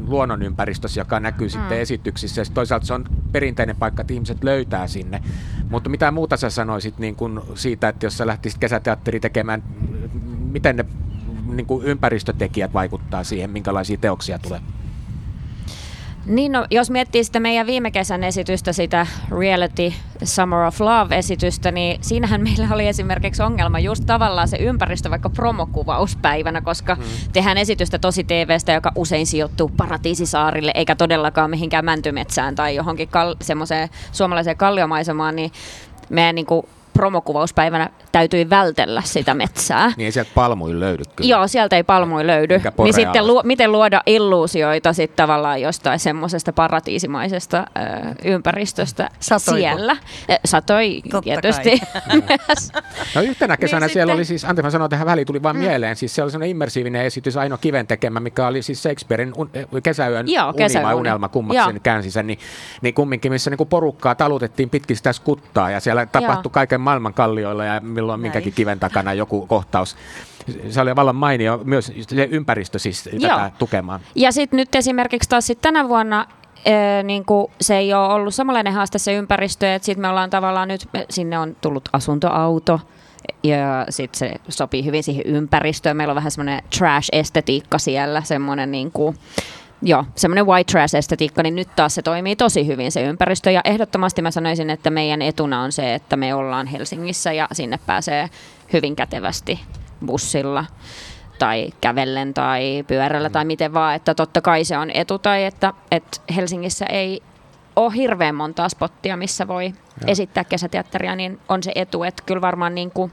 [0.06, 1.50] luonnonympäristössä, joka näkyy mm.
[1.50, 2.40] sitten esityksissä.
[2.40, 5.22] Ja toisaalta se on perinteinen paikka, että ihmiset löytää sinne.
[5.70, 9.62] Mutta mitä muuta sä sanoisit niin kun siitä, että jos sä lähtisit kesäteatteri tekemään,
[10.52, 10.84] miten ne
[11.46, 14.60] niin kuin ympäristötekijät vaikuttaa siihen, minkälaisia teoksia tulee?
[16.26, 19.06] Niin, no, jos miettii sitä meidän viime kesän esitystä, sitä
[19.40, 19.92] Reality
[20.24, 26.60] Summer of Love-esitystä, niin siinähän meillä oli esimerkiksi ongelma just tavallaan se ympäristö vaikka promokuvauspäivänä,
[26.60, 27.04] koska hmm.
[27.32, 33.36] tehdään esitystä tosi TVstä, joka usein sijoittuu Paratiisisaarille, eikä todellakaan mihinkään mäntymetsään tai johonkin kal-
[33.40, 35.52] semmoiseen suomalaiseen kalliomaisemaan, niin
[36.10, 39.92] meidän niin kuin promokuvauspäivänä täytyi vältellä sitä metsää.
[39.96, 41.30] Niin ei sieltä palmuja löydy kyllä.
[41.30, 42.60] Joo, sieltä ei palmuja löydy.
[42.78, 49.58] Niin sitten lu- miten luoda illuusioita sitten tavallaan jostain semmoisesta paratiisimaisesta ö, ympäristöstä Satoiko?
[49.58, 49.96] siellä.
[50.44, 51.80] Satoi Totta tietysti.
[53.14, 54.16] no yhtenä kesänä niin siellä sitten...
[54.16, 55.62] oli siis, anteeksi mä sanon tähän väliin, tuli vaan mm.
[55.62, 59.50] mieleen, siis se oli sellainen immersiivinen esitys Aino Kiven tekemä, mikä oli siis Shakespearein un,
[59.82, 62.38] kesäyön Joo, uni vai unelma, kummaksi sen käänsi sen, niin,
[62.82, 67.64] niin kumminkin, missä niin porukkaa talutettiin pitkin sitä skuttaa ja siellä tapahtui kaiken maailman kallioilla
[67.64, 68.22] ja milloin Näin.
[68.22, 69.96] minkäkin kiven takana joku kohtaus.
[70.68, 74.00] Se oli vallan mainio myös se ympäristö siis tätä tukemaan.
[74.14, 76.26] Ja sitten nyt esimerkiksi taas sit tänä vuonna
[76.66, 80.30] Ee, niin kuin, se ei ole ollut samanlainen haaste se ympäristö, että sitten me ollaan
[80.30, 82.80] tavallaan nyt, sinne on tullut asuntoauto,
[83.42, 85.96] ja sitten se sopii hyvin siihen ympäristöön.
[85.96, 89.16] Meillä on vähän semmoinen trash-estetiikka siellä, semmoinen niin kuin,
[89.86, 93.50] Joo, semmoinen white trash-estetiikka, niin nyt taas se toimii tosi hyvin se ympäristö.
[93.50, 97.78] Ja ehdottomasti mä sanoisin, että meidän etuna on se, että me ollaan Helsingissä ja sinne
[97.86, 98.30] pääsee
[98.72, 99.60] hyvin kätevästi
[100.06, 100.64] bussilla
[101.38, 105.72] tai kävellen tai pyörällä tai miten vaan, että totta kai se on etu tai että,
[105.90, 107.22] että Helsingissä ei
[107.76, 109.74] ole hirveän montaa spottia, missä voi Joo.
[110.06, 113.12] esittää kesäteatteria, niin on se etu, että kyllä varmaan niin kuin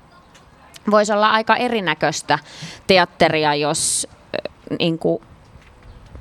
[0.91, 2.39] voisi olla aika erinäköistä
[2.88, 4.07] teatteria, jos
[4.80, 5.24] niin kuin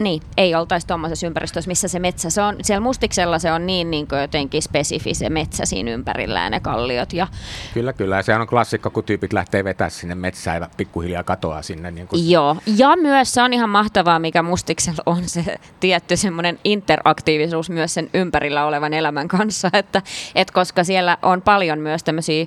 [0.01, 3.91] niin, ei oltaisi tuommoisessa ympäristössä, missä se metsä, se on, siellä Mustiksella se on niin,
[3.91, 7.13] niin kuin jotenkin spesifi se metsä siinä ympärillä ja ne kalliot.
[7.13, 7.27] Ja...
[7.75, 8.17] Kyllä, kyllä.
[8.17, 11.91] Ja se on klassikko, kun tyypit lähtee vetää sinne metsään ja pikkuhiljaa katoaa sinne.
[11.91, 12.31] Niin kuin...
[12.31, 17.95] Joo, ja myös se on ihan mahtavaa, mikä Mustiksella on se tietty semmoinen interaktiivisuus myös
[17.95, 20.03] sen ympärillä olevan elämän kanssa, että,
[20.35, 22.47] että koska siellä on paljon myös tämmöisiä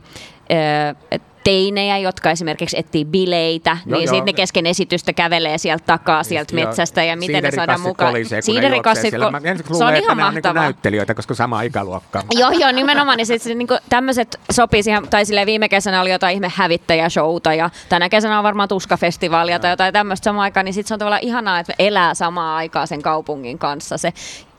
[1.44, 6.56] teinejä, jotka esimerkiksi etsii bileitä, joo, niin sitten ne kesken esitystä kävelee sieltä takaa sieltä
[6.56, 6.68] joo.
[6.68, 8.14] metsästä ja miten ne saadaan mukaan.
[8.40, 10.54] Siiderikassit, ko- se on ihan niinku mahtavaa.
[10.54, 12.24] Niin näyttelijöitä, koska sama ikäluokka.
[12.32, 13.18] joo, joo, nimenomaan.
[13.18, 17.70] Niin sit, niin tämmöiset sopii siihen, tai silleen viime kesänä oli jotain ihme hävittäjäshowta ja
[17.90, 21.24] tänä kesänä on varmaan tuskafestivaalia tai jotain tämmöistä samaan aikaan, niin sitten se on tavallaan
[21.24, 23.98] ihanaa, että elää samaa aikaa sen kaupungin kanssa.
[23.98, 24.14] Se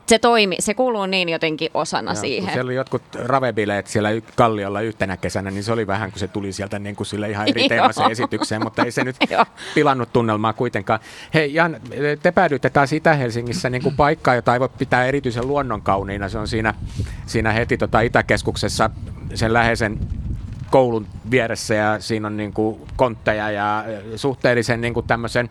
[0.06, 2.52] se toimi, se kuuluu niin jotenkin osana Joo, siihen.
[2.52, 6.52] Siellä oli jotkut ravebileet siellä Kalliolla yhtenä kesänä, niin se oli vähän, kun se tuli
[6.52, 9.16] sieltä niin kuin sille ihan eri teemaseen esitykseen, mutta ei se nyt
[9.74, 11.00] pilannut tunnelmaa kuitenkaan.
[11.34, 11.76] Hei Jan,
[12.22, 16.28] te päädyitte taas Itä-Helsingissä niin kuin paikkaa, jota ei voi pitää erityisen luonnonkauniina.
[16.28, 16.74] Se on siinä,
[17.26, 18.90] siinä heti tota Itäkeskuksessa
[19.34, 19.98] sen läheisen
[20.70, 23.84] koulun vieressä ja siinä on niin kuin kontteja ja
[24.16, 25.50] suhteellisen niin kuin tämmöisen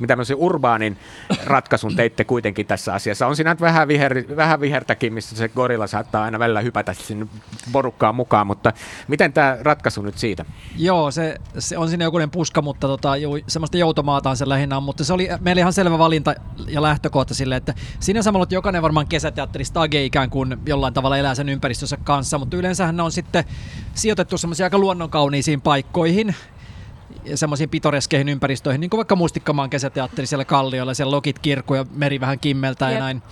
[0.00, 0.96] mitä tämmöisen urbaanin
[1.44, 3.26] ratkaisun teitte kuitenkin tässä asiassa.
[3.26, 7.26] On siinä vähän, viher, vähän vihertäkin, missä se gorilla saattaa aina välillä hypätä sinne
[7.72, 8.72] porukkaan mukaan, mutta
[9.08, 10.44] miten tämä ratkaisu nyt siitä?
[10.76, 14.82] Joo, se, se on siinä jokunen puska, mutta tota, jo, semmoista joutomaataan se lähinnä on,
[14.82, 16.34] mutta se oli meillä ihan selvä valinta
[16.68, 21.18] ja lähtökohta sille, että siinä samalla että jokainen varmaan kesäteatteri stage ikään kuin jollain tavalla
[21.18, 23.44] elää sen ympäristössä kanssa, mutta yleensähän ne on sitten
[23.94, 26.34] sijoitettu semmoisia aika luonnonkauniisiin paikkoihin,
[27.34, 32.20] semmoisiin pitoreskeihin ympäristöihin, niin kuin vaikka Mustikkamaan kesäteatteri siellä Kalliolla, siellä Lokit kirkku ja meri
[32.20, 33.22] vähän kimmeltää ja näin.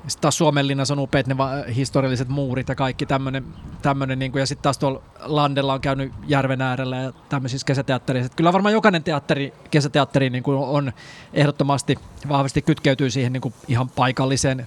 [0.00, 1.36] Sitten taas Suomenlinnassa on upeat ne
[1.76, 3.44] historialliset muurit ja kaikki tämmöinen.
[3.82, 8.32] tämmönen niin kuin, ja sitten taas tuolla Landella on käynyt järven äärellä ja tämmöisissä kesäteattereissa.
[8.36, 10.92] Kyllä varmaan jokainen teatteri, kesäteatteri niin kuin on
[11.34, 11.96] ehdottomasti
[12.28, 14.66] vahvasti kytkeytyy siihen niin kuin ihan paikalliseen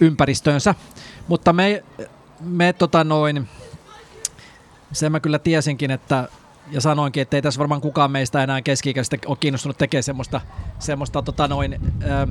[0.00, 0.74] ympäristöönsä.
[1.28, 1.84] Mutta me,
[2.40, 3.48] me tota noin,
[4.92, 6.28] sen mä kyllä tiesinkin, että
[6.70, 8.94] ja sanoinkin, että ei tässä varmaan kukaan meistä enää keski
[9.26, 10.40] ole kiinnostunut tekemään semmoista,
[10.78, 12.28] semmoista tota noin, ää,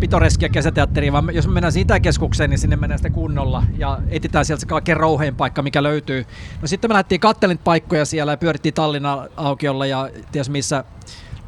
[0.00, 4.44] pitoreskia kesäteatteria, vaan jos me mennään siitä keskukseen, niin sinne mennään sitten kunnolla ja etsitään
[4.44, 6.26] sieltä se kaikkein rouhein paikka, mikä löytyy.
[6.62, 10.84] No sitten me lähdettiin kattelin paikkoja siellä ja pyörittiin Tallinnan aukiolla ja ties missä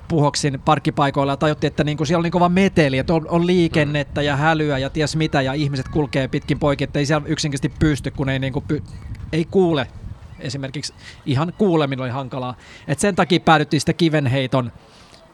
[0.08, 4.22] puhoksin parkkipaikoilla ja tajuttiin, että niinku siellä on niin vaan meteli, että on, on liikennettä
[4.22, 8.10] ja hälyä ja ties mitä ja ihmiset kulkee pitkin poikin, että ei siellä yksinkertaisesti pysty,
[8.10, 8.82] kun ei, niinku py,
[9.32, 9.86] ei kuule
[10.38, 10.94] esimerkiksi
[11.26, 12.54] ihan kuuleminen oli hankalaa.
[12.88, 14.72] Et sen takia päädyttiin sitten kivenheiton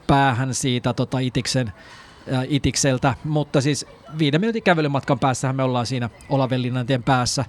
[0.06, 1.72] päähän siitä tota Itiksen,
[2.32, 3.86] ää, Itikseltä, mutta siis
[4.18, 7.44] viiden minuutin kävelymatkan päässähän me ollaan siinä Olavellinnantien päässä.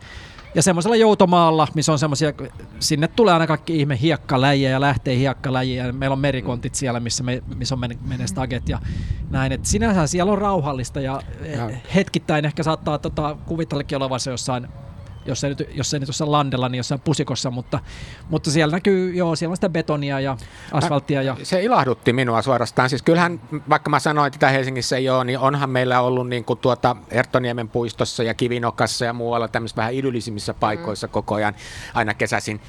[0.56, 2.34] Ja semmoisella joutomaalla, missä on semmoisia,
[2.80, 5.86] sinne tulee aina kaikki ihme hiekkaläjiä ja lähtee hiekkaläjiä.
[5.86, 8.80] Ja meillä on merikontit siellä, missä, me, missä on menee staget ja
[9.30, 9.52] näin.
[9.52, 11.22] Et sinänsä siellä on rauhallista ja,
[11.56, 11.70] ja.
[11.96, 14.68] hetkittäin ehkä saattaa tota, kuvitellekin olevansa jossain
[15.26, 17.80] jos ei nyt, jos ei nyt jossain landella, niin jossain pusikossa, mutta,
[18.30, 20.38] mutta siellä näkyy, joo, siellä on sitä betonia ja
[20.72, 21.22] asfalttia.
[21.22, 21.38] Ja...
[21.44, 22.90] Se ilahdutti minua suorastaan.
[22.90, 26.60] Siis kyllähän, vaikka mä sanoin, että Helsingissä ei ole, niin onhan meillä ollut niin kuin
[26.60, 31.12] tuota Ertoniemen puistossa ja Kivinokassa ja muualla tämmöisissä vähän idyllisimmissä paikoissa mm.
[31.12, 31.56] koko ajan
[31.94, 32.62] aina kesäisin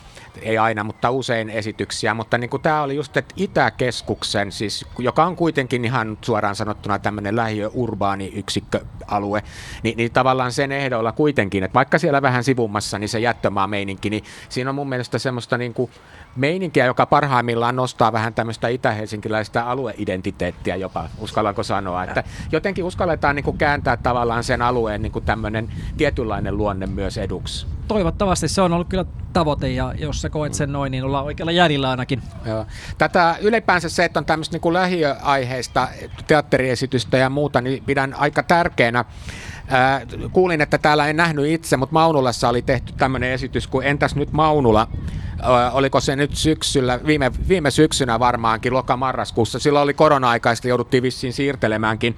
[0.43, 5.25] ei aina, mutta usein esityksiä, mutta niin kuin tämä oli just, että Itäkeskuksen, siis, joka
[5.25, 9.43] on kuitenkin ihan suoraan sanottuna tämmöinen lähiö-urbaani yksikköalue,
[9.83, 14.11] niin, niin tavallaan sen ehdoilla kuitenkin, että vaikka siellä vähän sivummassa, niin se jättömaa meininki,
[14.11, 15.91] niin siinä on mun mielestä semmoista niin kuin
[16.37, 22.05] meininkiä, joka parhaimmillaan nostaa vähän tämmöistä itä-helsinkiläistä alueidentiteettiä jopa, uskallanko sanoa.
[22.05, 27.19] Että jotenkin uskalletaan niin kuin kääntää tavallaan sen alueen niin kuin tämmöinen tietynlainen luonne myös
[27.19, 27.67] eduksi.
[27.89, 31.53] Toivottavasti se on ollut kyllä tavoite ja jos sä koet sen noin, niin ollaan oikealla
[31.53, 32.23] järjellä ainakin.
[32.45, 32.67] Joo.
[32.99, 35.89] Tätä ylipäänsä se, että on tämmöistä niin lähiöaiheista
[36.27, 39.05] teatteriesitystä ja muuta, niin pidän aika tärkeänä.
[40.33, 44.33] Kuulin, että täällä en nähnyt itse, mutta Maunulassa oli tehty tämmöinen esitys kuin Entäs nyt
[44.33, 44.89] Maunula?
[45.73, 49.59] Oliko se nyt syksyllä, viime, viime syksynä varmaankin, loka-marraskuussa.
[49.59, 52.17] Silloin oli korona-aikaista, jouduttiin vissiin siirtelemäänkin.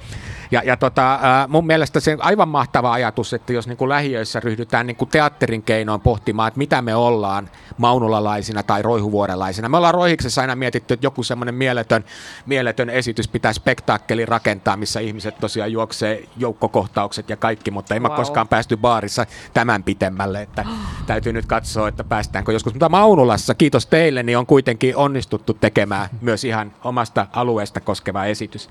[0.51, 1.19] Ja, ja tota,
[1.49, 5.63] mun mielestä se aivan mahtava ajatus, että jos niin kuin lähiöissä ryhdytään niin kuin teatterin
[5.63, 9.69] keinoin pohtimaan, että mitä me ollaan maunulalaisina tai roihuvuorelaisina.
[9.69, 12.05] Me ollaan roihiksessa aina mietitty, että joku semmoinen mieletön,
[12.47, 18.11] mieletön esitys pitää spektaakkeli rakentaa, missä ihmiset tosiaan juoksee joukkokohtaukset ja kaikki, mutta ei wow.
[18.11, 20.65] mä koskaan päästy baarissa tämän pitemmälle, että
[21.07, 22.75] täytyy nyt katsoa, että päästäänkö joskus.
[22.75, 28.71] Mutta Maunulassa, kiitos teille, niin on kuitenkin onnistuttu tekemään myös ihan omasta alueesta koskeva esitys.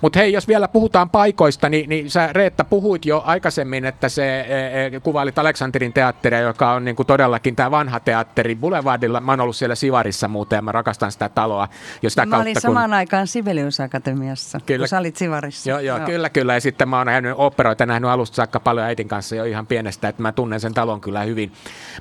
[0.00, 4.40] Mutta hei, jos vielä puhutaan paikoista, niin, niin sä Reetta puhuit jo aikaisemmin, että se
[4.40, 9.20] e, e, kuvailit Aleksanterin teatteria, joka on niin kuin todellakin tämä vanha teatteri Boulevardilla.
[9.20, 11.68] Mä oon ollut siellä Sivarissa muuten ja mä rakastan sitä taloa.
[12.02, 12.94] Jo sitä mä kautta, olin samaan kun...
[12.94, 14.78] aikaan Sibelius Akatemiassa, kyllä.
[14.78, 15.70] kun sä olit Sivarissa.
[15.70, 16.54] Joo, joo, joo, kyllä, kyllä.
[16.54, 20.08] Ja sitten mä oon nähnyt operoita, nähnyt alusta saakka paljon äitin kanssa jo ihan pienestä,
[20.08, 21.52] että mä tunnen sen talon kyllä hyvin.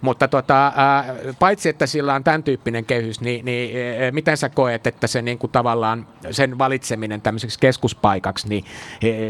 [0.01, 0.73] Mutta tota, äh,
[1.39, 5.21] paitsi, että sillä on tämän tyyppinen kehys, niin, niin äh, miten sä koet, että se
[5.21, 8.65] niin kuin tavallaan sen valitseminen tämmöiseksi keskuspaikaksi, niin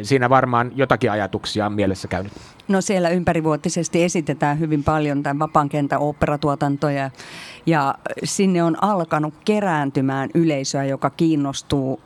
[0.03, 2.33] siinä varmaan jotakin ajatuksia on mielessä käynyt.
[2.67, 7.11] No siellä ympärivuotisesti esitetään hyvin paljon tämän vapaan kentän oopperatuotantoja
[7.65, 11.99] ja sinne on alkanut kerääntymään yleisöä, joka kiinnostuu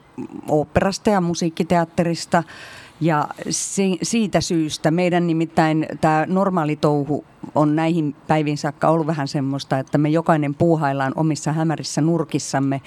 [0.49, 2.43] oopperasta ja musiikkiteatterista.
[3.01, 7.25] Ja si- siitä syystä meidän nimittäin tämä normaali touhu
[7.55, 12.81] on näihin päivin saakka ollut vähän semmoista, että me jokainen puuhaillaan omissa hämärissä nurkissamme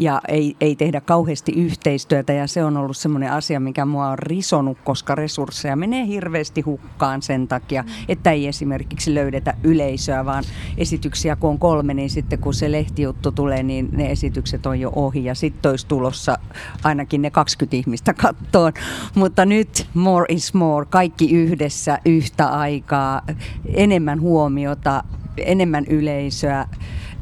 [0.00, 2.32] ja ei, ei tehdä kauheasti yhteistyötä.
[2.32, 7.22] Ja se on ollut semmoinen asia, mikä mua on risonut, koska resursseja menee hirveästi hukkaan
[7.22, 10.44] sen takia, että ei esimerkiksi löydetä yleisöä, vaan
[10.78, 14.92] esityksiä kun on kolme, niin sitten kun se lehtijuttu tulee, niin ne esitykset on jo
[14.96, 15.24] ohi.
[15.24, 16.38] Ja sitten olisi tulossa
[16.84, 18.72] ainakin ne 20 ihmistä kattoon.
[19.14, 23.22] Mutta nyt more is more, kaikki yhdessä yhtä aikaa,
[23.74, 25.04] enemmän enemmän huomiota,
[25.36, 26.66] enemmän yleisöä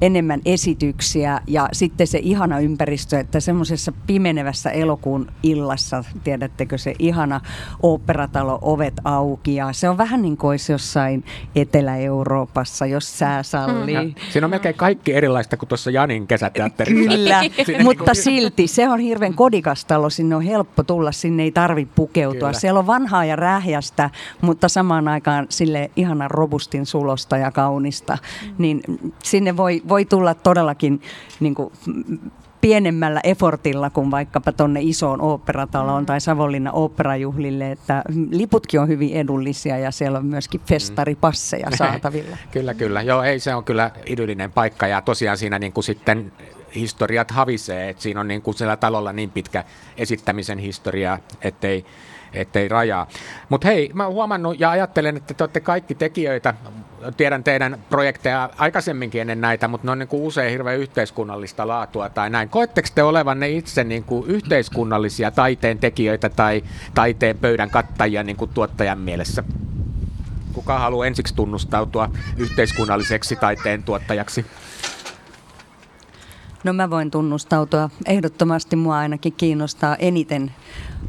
[0.01, 7.41] enemmän esityksiä ja sitten se ihana ympäristö, että semmoisessa pimenevässä elokuun illassa, tiedättekö se ihana
[7.83, 11.25] oopperatalo, ovet auki ja se on vähän niin kuin olisi jossain
[11.57, 13.95] Etelä-Euroopassa, jos sää sallii.
[13.95, 17.11] Ja siinä on melkein kaikki erilaista kuin tuossa Janin kesäteatterissa.
[17.11, 17.41] Kyllä,
[17.85, 22.39] mutta silti se on hirveän kodikas talo, sinne on helppo tulla, sinne ei tarvitse pukeutua.
[22.39, 22.53] Kyllä.
[22.53, 28.19] Siellä on vanhaa ja rähjästä, mutta samaan aikaan sille ihana robustin sulosta ja kaunista,
[28.59, 28.81] niin
[29.23, 31.03] sinne voi, voi tulla todellakin
[31.41, 31.73] niin kuin,
[32.61, 36.07] pienemmällä efortilla kuin vaikkapa tuonne isoon oopperataloon mm.
[36.07, 41.77] tai Savonlinnan oopperajuhlille, että liputkin on hyvin edullisia ja siellä on myöskin festaripasseja mm.
[41.87, 42.37] saatavilla.
[42.51, 43.03] kyllä, kyllä.
[43.03, 46.33] Joo, ei se on kyllä idyllinen paikka ja tosiaan siinä niin kuin sitten
[46.75, 49.65] historiat havisee, että siinä on niin kuin siellä talolla niin pitkä
[49.97, 51.85] esittämisen historia, ettei
[52.33, 53.07] ettei rajaa.
[53.49, 56.55] Mutta hei, mä oon huomannut ja ajattelen, että te olette kaikki tekijöitä,
[57.17, 62.09] tiedän teidän projekteja aikaisemminkin ennen näitä, mutta ne on niin kuin usein hirveän yhteiskunnallista laatua
[62.09, 62.49] tai näin.
[62.49, 66.63] Koetteko te olevanne itse niin kuin yhteiskunnallisia taiteen tekijöitä tai
[66.95, 69.45] taiteen pöydän kattajia niin kuin tuottajan mielessä?
[70.53, 74.47] Kuka haluaa ensiksi tunnustautua yhteiskunnalliseksi taiteen tuottajaksi?
[76.65, 77.91] No mä voin tunnustautua.
[78.07, 80.53] Ehdottomasti mua ainakin kiinnostaa eniten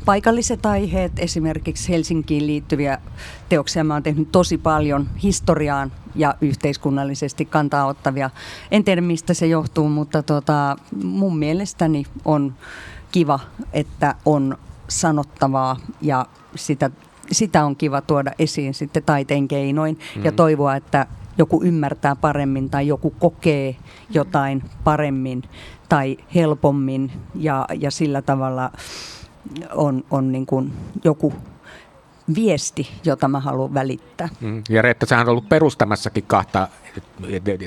[0.06, 2.98] paikalliset aiheet, esimerkiksi Helsinkiin liittyviä
[3.50, 3.84] teoksia.
[3.84, 8.30] Mä oon tehnyt tosi paljon historiaan ja yhteiskunnallisesti kantaa ottavia.
[8.72, 12.54] En tiedä mistä se johtuu, mutta tota, mun mielestäni on
[13.12, 13.40] kiva,
[13.74, 16.26] että on sanottavaa ja
[16.56, 16.90] sitä,
[17.32, 20.26] sitä on kiva tuoda esiin sitten taiteen keinoin mm.
[20.26, 23.76] ja toivoa, että joku ymmärtää paremmin tai joku kokee
[24.10, 25.44] jotain paremmin
[25.90, 28.72] tai helpommin ja, ja sillä tavalla
[29.74, 30.74] on, on niin kuin
[31.04, 31.34] joku
[32.36, 34.30] viesti, jota mä haluan välittää.
[34.42, 34.64] Mm.
[34.70, 36.68] Ja Reetta, sä on ollut perustamassakin kahta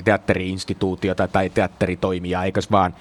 [0.03, 2.93] teatteriinstituutiota tai teatteritoimijaa, eikös vaan?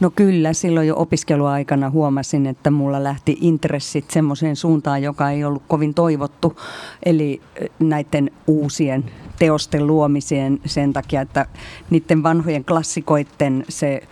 [0.00, 5.62] No kyllä, silloin jo opiskeluaikana huomasin, että mulla lähti intressit semmoiseen suuntaan, joka ei ollut
[5.68, 6.60] kovin toivottu,
[7.02, 7.40] eli
[7.78, 9.04] näiden uusien
[9.38, 11.46] teosten luomiseen sen takia, että
[11.90, 14.02] niiden vanhojen klassikoiden se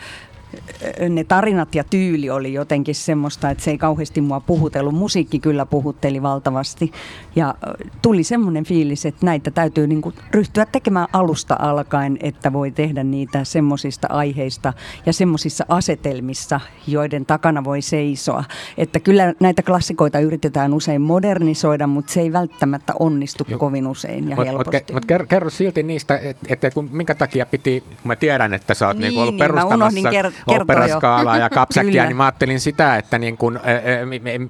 [1.08, 4.94] ne tarinat ja tyyli oli jotenkin semmoista, että se ei kauheasti mua puhutellut.
[4.94, 6.92] Musiikki kyllä puhutteli valtavasti.
[7.36, 7.54] Ja
[8.02, 13.04] tuli semmoinen fiilis, että näitä täytyy niin kuin ryhtyä tekemään alusta alkaen, että voi tehdä
[13.04, 14.72] niitä semmoisista aiheista
[15.06, 18.44] ja semmoisissa asetelmissa, joiden takana voi seisoa.
[18.78, 23.58] Että kyllä näitä klassikoita yritetään usein modernisoida, mutta se ei välttämättä onnistu Joo.
[23.58, 24.76] kovin usein ja mut, helposti.
[24.76, 28.74] Mutta mut kerro, kerro silti niistä, että et, et, minkä takia piti, mä tiedän, että
[28.74, 30.08] sä oot niin, niin ollut niin, perustamassa
[30.46, 33.80] operaskaalaa ja kapsäkkiä, niin mä ajattelin sitä, että niin kun, ä, ä,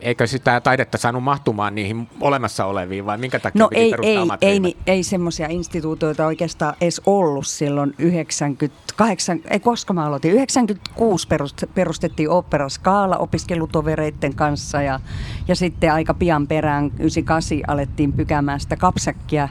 [0.01, 4.19] eikö sitä taidetta saanut mahtumaan niihin olemassa oleviin, vai minkä takia No piti ei, ei,
[4.41, 11.29] ei, niin, ei semmoisia instituutioita oikeastaan edes ollut silloin 98, ei koska mä aloitin, 96
[11.29, 15.01] perust- perustettiin Opera Scala opiskelutovereiden kanssa ja,
[15.49, 19.49] ja sitten aika pian perään 98 alettiin pykäämään sitä kapsäkkiä.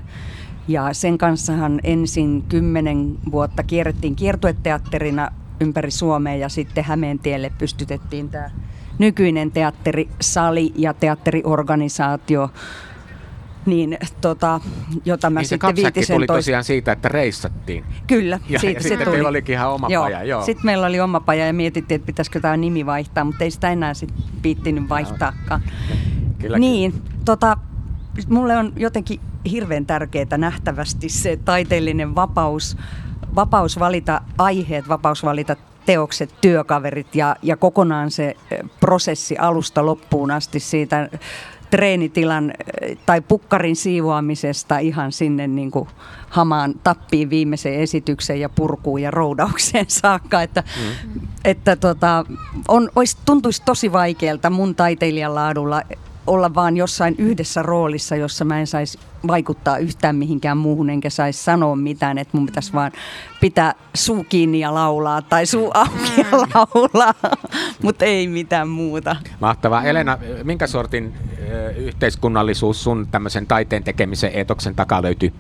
[0.68, 5.32] Ja sen kanssahan ensin kymmenen vuotta kierrettiin kiertueteatterina
[5.62, 8.50] ympäri Suomea ja sitten Hämeentielle pystytettiin tämä
[9.00, 12.50] nykyinen teatterisali ja teatteriorganisaatio,
[13.66, 14.62] niin, tota,
[15.06, 17.84] jota mä Niin se sitten kapsäkki viitisen tuli toista- tosiaan siitä, että reissattiin.
[18.08, 19.16] Kyllä, Ja- siitä ja se sitten tuli.
[19.16, 20.46] teillä olikin ihan oma paja, joo.
[20.46, 23.72] Sitten meillä oli oma paja ja mietittiin, että pitäisikö tämä nimi vaihtaa, mutta ei sitä
[23.72, 25.62] enää sit viittinyt vaihtaakaan.
[26.40, 26.94] Kyllä, niin,
[27.26, 27.58] tota,
[28.30, 29.20] mulle on jotenkin
[29.52, 32.78] hirveän tärkeää nähtävästi se taiteellinen vapaus,
[33.36, 35.56] vapaus valita aiheet, vapaus valita
[35.86, 41.10] teokset, työkaverit ja, ja kokonaan se eh, prosessi alusta loppuun asti siitä
[41.70, 45.90] treenitilan eh, tai pukkarin siivoamisesta ihan sinne niin kuin
[46.30, 50.42] hamaan tappiin viimeiseen esitykseen ja purkuun ja roudaukseen saakka.
[50.42, 51.22] Että, mm.
[51.46, 52.26] että tota,
[52.68, 55.82] on, olisi, tuntuisi tosi vaikealta mun taiteilijan laadulla
[56.28, 61.44] olla vaan jossain yhdessä roolissa, jossa mä en saisi vaikuttaa yhtään mihinkään muuhun, enkä saisi
[61.44, 62.92] sanoa mitään, että mun pitäisi vaan
[63.42, 67.14] pitää suu kiinni ja laulaa tai suu auki ja laulaa,
[67.84, 69.16] mutta ei mitään muuta.
[69.40, 69.84] Mahtavaa.
[69.84, 71.14] Elena, minkä sortin
[71.78, 75.34] yhteiskunnallisuus sun tämmöisen taiteen tekemisen etoksen takaa löytyy?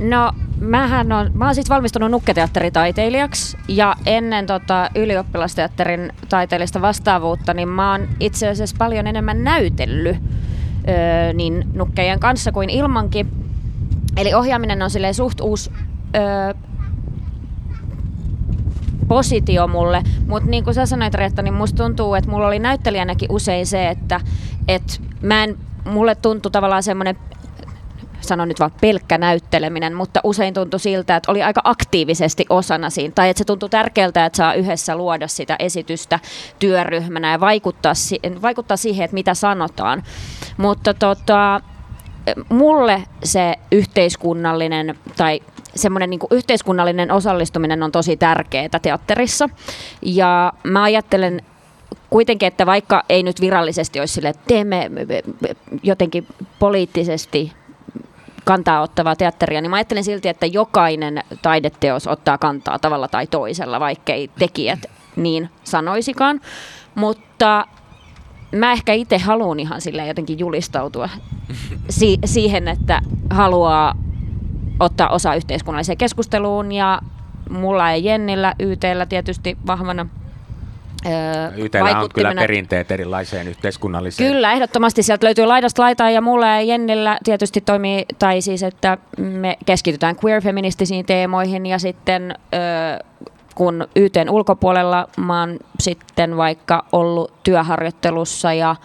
[0.00, 7.68] No, mähän on, mä oon siis valmistunut nukketeatteritaiteilijaksi ja ennen tota ylioppilasteatterin taiteellista vastaavuutta, niin
[7.68, 10.16] mä oon itse asiassa paljon enemmän näytellyt
[10.88, 13.28] öö, niin nukkejen kanssa kuin ilmankin.
[14.16, 15.70] Eli ohjaaminen on silleen suht uusi
[16.16, 16.54] öö,
[19.08, 23.32] positio mulle, mutta niin kuin sä sanoit Reetta, niin musta tuntuu, että mulla oli näyttelijänäkin
[23.32, 24.20] usein se, että
[24.68, 27.16] et mä en, mulle tuntui tavallaan semmoinen
[28.22, 33.12] sanon nyt vaan pelkkä näytteleminen, mutta usein tuntui siltä, että oli aika aktiivisesti osana siinä,
[33.14, 36.18] tai että se tuntui tärkeältä, että saa yhdessä luoda sitä esitystä
[36.58, 37.92] työryhmänä ja vaikuttaa,
[38.42, 40.02] vaikuttaa siihen, että mitä sanotaan.
[40.56, 41.60] Mutta tota,
[42.48, 45.40] mulle se yhteiskunnallinen tai
[45.74, 49.48] semmoinen niin yhteiskunnallinen osallistuminen on tosi tärkeää teatterissa.
[50.02, 51.42] Ja mä ajattelen
[52.10, 54.90] kuitenkin, että vaikka ei nyt virallisesti olisi sille, että teemme
[55.82, 56.26] jotenkin
[56.58, 57.52] poliittisesti
[58.44, 63.80] kantaa ottavaa teatteria, niin mä ajattelen silti, että jokainen taideteos ottaa kantaa tavalla tai toisella,
[63.80, 64.78] vaikkei tekijät
[65.16, 66.40] niin sanoisikaan.
[66.94, 67.66] Mutta
[68.52, 71.08] mä ehkä itse haluan ihan sille jotenkin julistautua
[71.88, 73.94] si- siihen, että haluaa
[74.80, 77.00] ottaa osaa yhteiskunnalliseen keskusteluun ja
[77.50, 80.06] mulla ja Jennillä YTllä tietysti vahvana
[81.56, 84.32] YTllä on kyllä perinteet erilaiseen yhteiskunnalliseen.
[84.32, 88.98] Kyllä, ehdottomasti sieltä löytyy laidasta laitaa ja mulla ja Jennillä tietysti toimii, tai siis että
[89.18, 92.34] me keskitytään queer-feministisiin teemoihin ja sitten
[93.54, 98.76] kun YTn ulkopuolella mä oon sitten vaikka ollut työharjoittelussa ja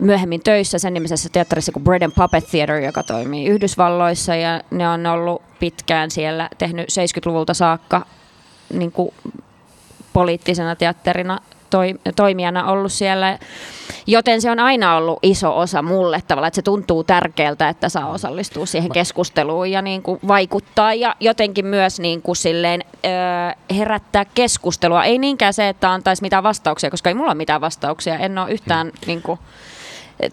[0.00, 4.88] myöhemmin töissä sen nimisessä teatterissa kuin Bread and Puppet Theater, joka toimii Yhdysvalloissa ja ne
[4.88, 8.06] on ollut pitkään siellä, tehnyt 70-luvulta saakka
[8.72, 9.14] niin kuin
[10.14, 11.38] poliittisena teatterina
[11.70, 13.38] toi, toimijana ollut siellä.
[14.06, 18.10] Joten se on aina ollut iso osa mulle tavallaan, että se tuntuu tärkeältä, että saa
[18.10, 24.24] osallistua siihen keskusteluun ja niin kuin vaikuttaa ja jotenkin myös niin kuin silleen, ö, herättää
[24.24, 25.04] keskustelua.
[25.04, 28.18] Ei niinkään se, että antaisi mitään vastauksia, koska ei mulla ole mitään vastauksia.
[28.18, 29.38] En ole yhtään niin kuin,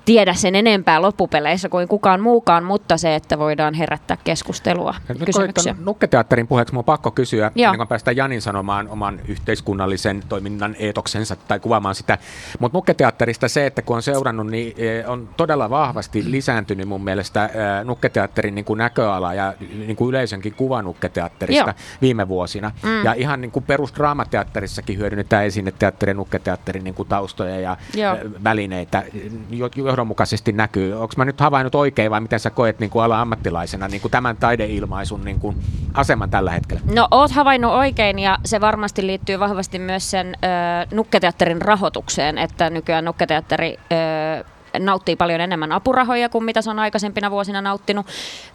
[0.06, 5.76] tiedä sen enempää loppupeleissä kuin kukaan muukaan, mutta se, että voidaan herättää keskustelua, Nyt kysymyksiä.
[5.86, 7.66] nukketeatterin puheeksi, minun on pakko kysyä, Joo.
[7.68, 12.18] ennen kuin päästään Janin sanomaan oman yhteiskunnallisen toiminnan eetoksensa tai kuvaamaan sitä.
[12.60, 17.46] Mutta nukketeatterista se, että kun on seurannut, niin eh, on todella vahvasti lisääntynyt mun mielestä
[17.46, 17.52] eh,
[17.86, 19.54] nukketeatterin niin kuin näköala ja
[19.88, 21.74] niin kuin yleisönkin kuva nukketeatterista Joo.
[22.02, 22.72] viime vuosina.
[22.84, 23.04] Mm.
[23.06, 28.16] Ja ihan niin kuin perusdraamateatterissakin hyödynnetään esineteatterin, nukketeatterin niin kuin taustoja ja Joo.
[28.16, 29.04] eh, välineitä
[29.50, 30.94] jo- johdonmukaisesti näkyy.
[30.94, 34.12] Onko mä nyt havainnut oikein vai miten sä koet niin kuin alan ammattilaisena niin kuin
[34.12, 35.56] tämän taideilmaisun niin kuin
[35.94, 36.82] aseman tällä hetkellä?
[36.94, 40.48] No oot havainnut oikein ja se varmasti liittyy vahvasti myös sen ö,
[40.96, 44.44] nukketeatterin rahoitukseen, että nykyään nukketeatteri ö,
[44.80, 48.06] nauttii paljon enemmän apurahoja kuin mitä se on aikaisempina vuosina nauttinut.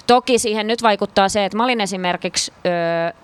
[0.07, 2.71] Toki siihen nyt vaikuttaa se, että mä olin esimerkiksi ö,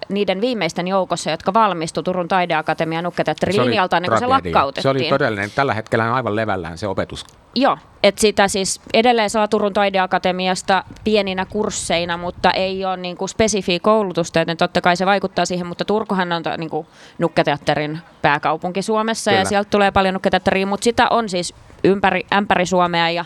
[0.08, 4.82] niiden viimeisten joukossa, jotka valmistui Turun taideakatemian nukketeatterin linjalta ennen kuin se lakkautettiin.
[4.82, 5.50] Se oli todellinen.
[5.54, 7.26] Tällä hetkellä on aivan levällään se opetus.
[7.54, 13.28] Joo, että sitä siis edelleen saa Turun taideakatemiasta pieninä kursseina, mutta ei ole niin kuin
[13.28, 16.86] spesifiä koulutusta, joten totta kai se vaikuttaa siihen, mutta Turkuhan on niin kuin
[17.18, 19.40] nukketeatterin pääkaupunki Suomessa Kyllä.
[19.40, 23.24] ja sieltä tulee paljon nukketeatteria, mutta sitä on siis ympäri, ämpäri Suomea ja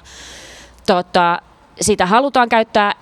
[0.86, 1.42] tota,
[1.80, 2.92] sitä halutaan käyttää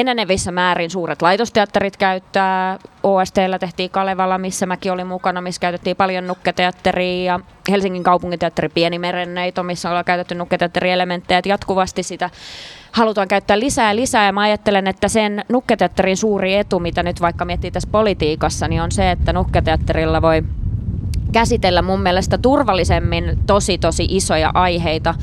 [0.00, 2.78] enenevissä määrin suuret laitosteatterit käyttää.
[3.02, 7.40] OSTllä tehtiin Kalevala, missä mäkin olin mukana, missä käytettiin paljon nukketeatteria ja
[7.70, 11.40] Helsingin kaupunginteatteri Pieni Merenneito, missä ollaan käytetty nukketeatterielementtejä.
[11.44, 12.30] Jatkuvasti sitä
[12.92, 17.20] halutaan käyttää lisää ja lisää ja mä ajattelen, että sen nukketeatterin suuri etu, mitä nyt
[17.20, 20.42] vaikka miettii tässä politiikassa, niin on se, että nukketeatterilla voi
[21.32, 25.14] käsitellä mun mielestä turvallisemmin tosi tosi isoja aiheita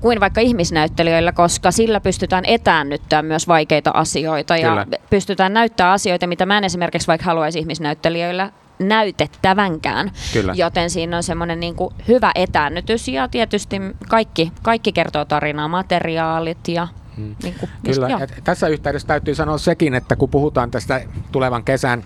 [0.00, 4.86] kuin vaikka ihmisnäyttelijöillä, koska sillä pystytään etäännyttämään myös vaikeita asioita ja Kyllä.
[5.10, 10.10] pystytään näyttämään asioita, mitä mä en esimerkiksi vaikka haluaisi ihmisnäyttelijöillä näytettävänkään.
[10.32, 10.52] Kyllä.
[10.56, 16.68] Joten siinä on semmoinen niin kuin hyvä etäännytys ja tietysti kaikki, kaikki kertoo tarinaa, materiaalit
[16.68, 17.36] ja Hmm.
[17.42, 18.08] Niin kuin, Kyllä.
[18.08, 21.00] Just, tässä yhteydessä täytyy sanoa sekin, että kun puhutaan tästä
[21.32, 22.04] tulevan kesän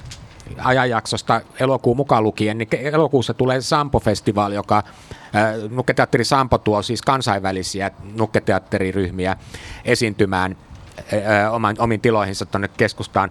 [0.64, 4.82] ajanjaksosta elokuun mukaan lukien, niin elokuussa tulee Sampo-festivaali, joka
[5.70, 9.36] Nukketeatteri Sampo tuo siis kansainvälisiä nukketeatteriryhmiä
[9.84, 10.56] esiintymään
[11.50, 13.30] oman, omin tiloihinsa tuonne keskustaan.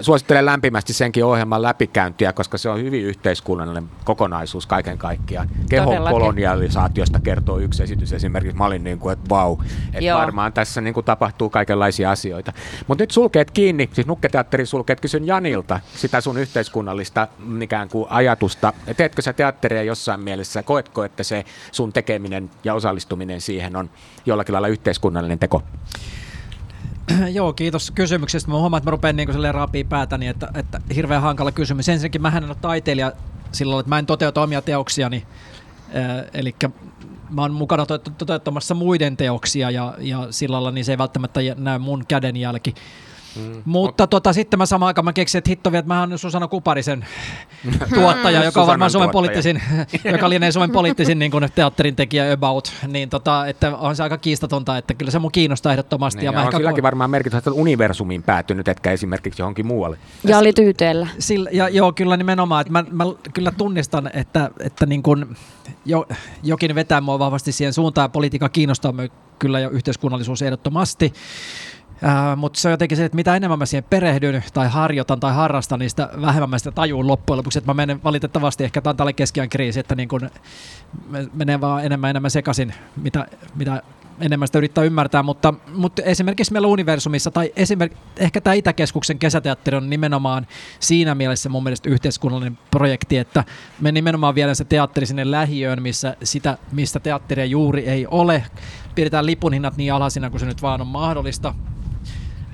[0.00, 5.48] Suosittelen lämpimästi senkin ohjelman läpikäyntiä, koska se on hyvin yhteiskunnallinen kokonaisuus kaiken kaikkiaan.
[5.70, 6.14] Kehon Todellakin.
[6.14, 8.56] kolonialisaatiosta kertoo yksi esitys esimerkiksi.
[8.56, 9.56] Mä olin niin kuin, että vau,
[9.92, 12.52] että varmaan tässä niin kuin tapahtuu kaikenlaisia asioita.
[12.86, 17.28] Mutta nyt sulkeet kiinni, siis nukketeatterin sulkeet, kysyn Janilta sitä sun yhteiskunnallista
[17.60, 18.72] ikään kuin ajatusta.
[18.96, 20.62] Teetkö sä teatteria jossain mielessä?
[20.62, 23.90] Koetko, että se sun tekeminen ja osallistuminen siihen on
[24.26, 25.62] jollakin lailla yhteiskunnallinen teko?
[27.32, 28.50] Joo, kiitos kysymyksestä.
[28.50, 31.88] Mä huomaan, että mä rupean niin rapii päätäni, että, että hirveän hankala kysymys.
[31.88, 33.12] Ensinnäkin mä en ole taiteilija
[33.52, 35.26] silloin, että mä en toteuta omia teoksiani.
[35.96, 36.54] Äh, eli
[37.30, 37.86] mä oon mukana
[38.18, 42.74] toteuttamassa muiden teoksia ja, ja sillä lailla niin se ei välttämättä näy mun kädenjälki.
[43.36, 43.62] Mm.
[43.64, 47.06] Mutta tota, sitten mä samaan aikaan mä keksin, että hitto että mä oon Susanna Kuparisen
[47.94, 49.62] tuottaja, joka on varmaan Suomen poliittisin,
[50.12, 54.18] joka lienee Suomen poliittisin niin kuin teatterin tekijä about, niin tota, että on se aika
[54.18, 56.20] kiistatonta, että kyllä se mun kiinnostaa ehdottomasti.
[56.20, 59.98] Niin, ja, ja on silläkin ko- varmaan merkitys, että universumiin päätynyt, etkä esimerkiksi johonkin muualle.
[60.24, 61.06] Ja oli tyyteellä.
[61.18, 63.04] Sillä, ja, joo, kyllä nimenomaan, että mä, mä
[63.34, 65.36] kyllä tunnistan, että, että niin kuin
[65.84, 66.06] jo,
[66.42, 68.92] jokin vetää mua vahvasti siihen suuntaan, politiikka kiinnostaa
[69.38, 71.12] kyllä ja yhteiskunnallisuus ehdottomasti.
[71.94, 75.34] Uh, mutta se on jotenkin se, että mitä enemmän mä siihen perehdyn tai harjoitan tai
[75.34, 77.58] harrastan, niin sitä vähemmän mä sitä tajuun loppujen lopuksi.
[77.58, 80.30] Että mä menen valitettavasti, ehkä tämä on tälle keskiään kriisi, että niin kun
[81.34, 83.82] menee vaan enemmän enemmän sekaisin, mitä, mitä
[84.20, 89.76] enemmän sitä yrittää ymmärtää, mutta, mutta esimerkiksi meillä Universumissa, tai esimerkiksi ehkä tämä Itäkeskuksen kesäteatteri
[89.76, 90.46] on nimenomaan
[90.80, 93.44] siinä mielessä mun mielestä yhteiskunnallinen projekti, että
[93.80, 98.44] me nimenomaan viedään se teatteri sinne lähiöön, missä sitä, mistä teatteria juuri ei ole.
[98.94, 101.54] Pidetään lipun hinnat niin alhaisina kuin se nyt vaan on mahdollista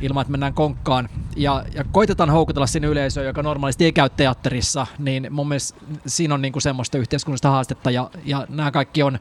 [0.01, 1.09] ilman, että mennään konkkaan.
[1.36, 6.34] Ja, ja koitetaan houkutella sinne yleisöön, joka normaalisti ei käy teatterissa, niin mun mielestä siinä
[6.34, 9.18] on niinku semmoista yhteiskunnallista haastetta ja, ja nämä kaikki on,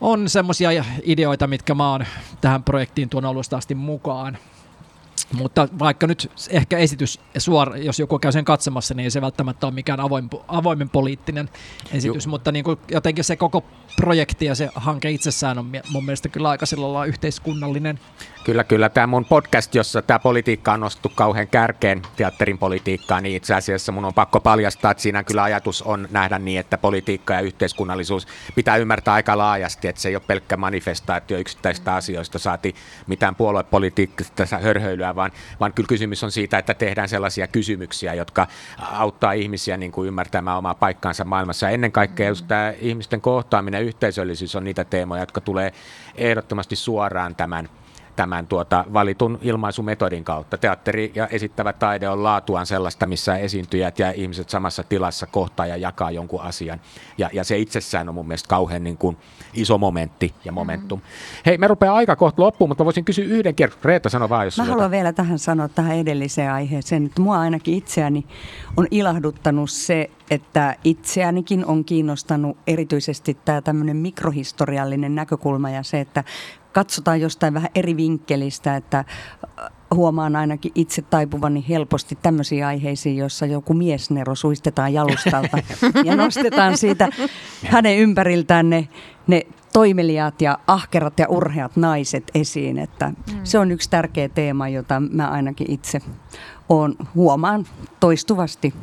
[0.00, 2.04] on semmoisia ideoita, mitkä mä oon
[2.40, 4.38] tähän projektiin tuon alusta asti mukaan.
[5.32, 9.66] Mutta vaikka nyt ehkä esitys, suora, jos joku käy sen katsomassa, niin ei se välttämättä
[9.66, 11.48] ole mikään avoin, avoimen poliittinen
[11.92, 12.30] esitys, Ju.
[12.30, 13.64] mutta niin kuin jotenkin se koko
[13.96, 18.00] projekti ja se hanke itsessään on mun mielestä kyllä aika sillä yhteiskunnallinen.
[18.44, 18.88] Kyllä, kyllä.
[18.88, 23.92] Tämä mun podcast, jossa tämä politiikka on nostettu kauhean kärkeen teatterin politiikkaa, niin itse asiassa
[23.92, 28.26] mun on pakko paljastaa, että siinä kyllä ajatus on nähdä niin, että politiikka ja yhteiskunnallisuus
[28.54, 32.74] pitää ymmärtää aika laajasti, että se ei ole pelkkä manifestaatio yksittäistä asioista, saati
[33.06, 38.46] mitään puoluepolitiikasta hörhöilyä, vaan, vaan kyllä kysymys on siitä, että tehdään sellaisia kysymyksiä, jotka
[38.78, 41.70] auttaa ihmisiä niin kuin ymmärtämään omaa paikkaansa maailmassa.
[41.70, 45.72] Ennen kaikkea just tämä ihmisten kohtaaminen ja yhteisöllisyys on niitä teemoja, jotka tulee
[46.14, 47.68] ehdottomasti suoraan tämän
[48.16, 50.58] tämän tuota, valitun ilmaisumetodin kautta.
[50.58, 55.76] Teatteri ja esittävä taide on laatuaan sellaista, missä esiintyjät ja ihmiset samassa tilassa kohtaa ja
[55.76, 56.80] jakaa jonkun asian.
[57.18, 59.16] Ja, ja se itsessään on mun mielestä kauhean niin kuin
[59.54, 60.98] iso momentti ja momentum.
[60.98, 61.42] Mm-hmm.
[61.46, 63.78] Hei, me rupeaa aika kohta loppuun, mutta voisin kysyä yhden kerran.
[63.84, 67.74] Reetta, sano vaan, jos Mä haluan vielä tähän sanoa, tähän edelliseen aiheeseen, että mua ainakin
[67.74, 68.26] itseäni
[68.76, 76.24] on ilahduttanut se, että itseänikin on kiinnostanut erityisesti tämä tämmöinen mikrohistoriallinen näkökulma ja se, että
[76.72, 83.46] katsotaan jostain vähän eri vinkkelistä, että äh, huomaan ainakin itse taipuvani helposti tämmöisiin aiheisiin, joissa
[83.46, 85.58] joku miesnero suistetaan jalustalta
[86.04, 87.08] ja nostetaan siitä
[87.64, 88.88] hänen ympäriltään ne,
[89.26, 89.42] ne
[89.72, 92.78] toimeliaat ja ahkerat ja urheat naiset esiin.
[92.78, 93.40] Että mm.
[93.44, 95.98] Se on yksi tärkeä teema, jota mä ainakin itse
[96.68, 97.66] on, huomaan
[98.00, 98.74] toistuvasti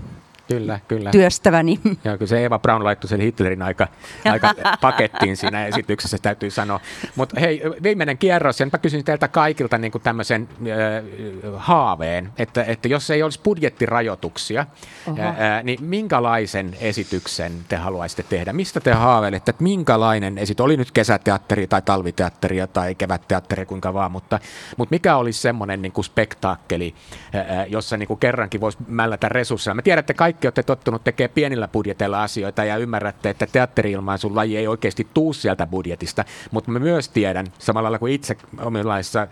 [0.50, 1.12] Kyllä, kyllä.
[1.12, 1.80] työstäväni.
[1.86, 3.88] Joo, kyllä se Eva Braun laittoi sen Hitlerin aika,
[4.26, 6.80] aika pakettiin siinä esityksessä, täytyy sanoa.
[7.16, 12.64] Mutta hei, viimeinen kierros, ja mä kysyn teiltä kaikilta niin kuin tämmöisen äh, haaveen, että,
[12.64, 14.66] että jos ei olisi budjettirajoituksia,
[15.08, 18.54] äh, niin minkälaisen esityksen te haluaisitte tehdä?
[18.54, 24.12] Mistä te haaveilette, että minkälainen esitys, oli nyt kesäteatteri tai talviteatteria tai kevätteatteri, kuinka vaan,
[24.12, 24.40] mutta,
[24.78, 26.96] mutta mikä olisi semmoinen niin kuin spektaakkeli,
[27.36, 29.76] äh, jossa niin kuin kerrankin voisi mällätä resursseja?
[29.76, 34.58] Mä tiedän, että kaikki olette tottunut tekemään pienillä budjeteilla asioita ja ymmärrätte, että teatteri-ilmaisun laji
[34.58, 39.28] ei oikeasti tuu sieltä budjetista, mutta mä myös tiedän, samalla lailla kuin itse omilaisissa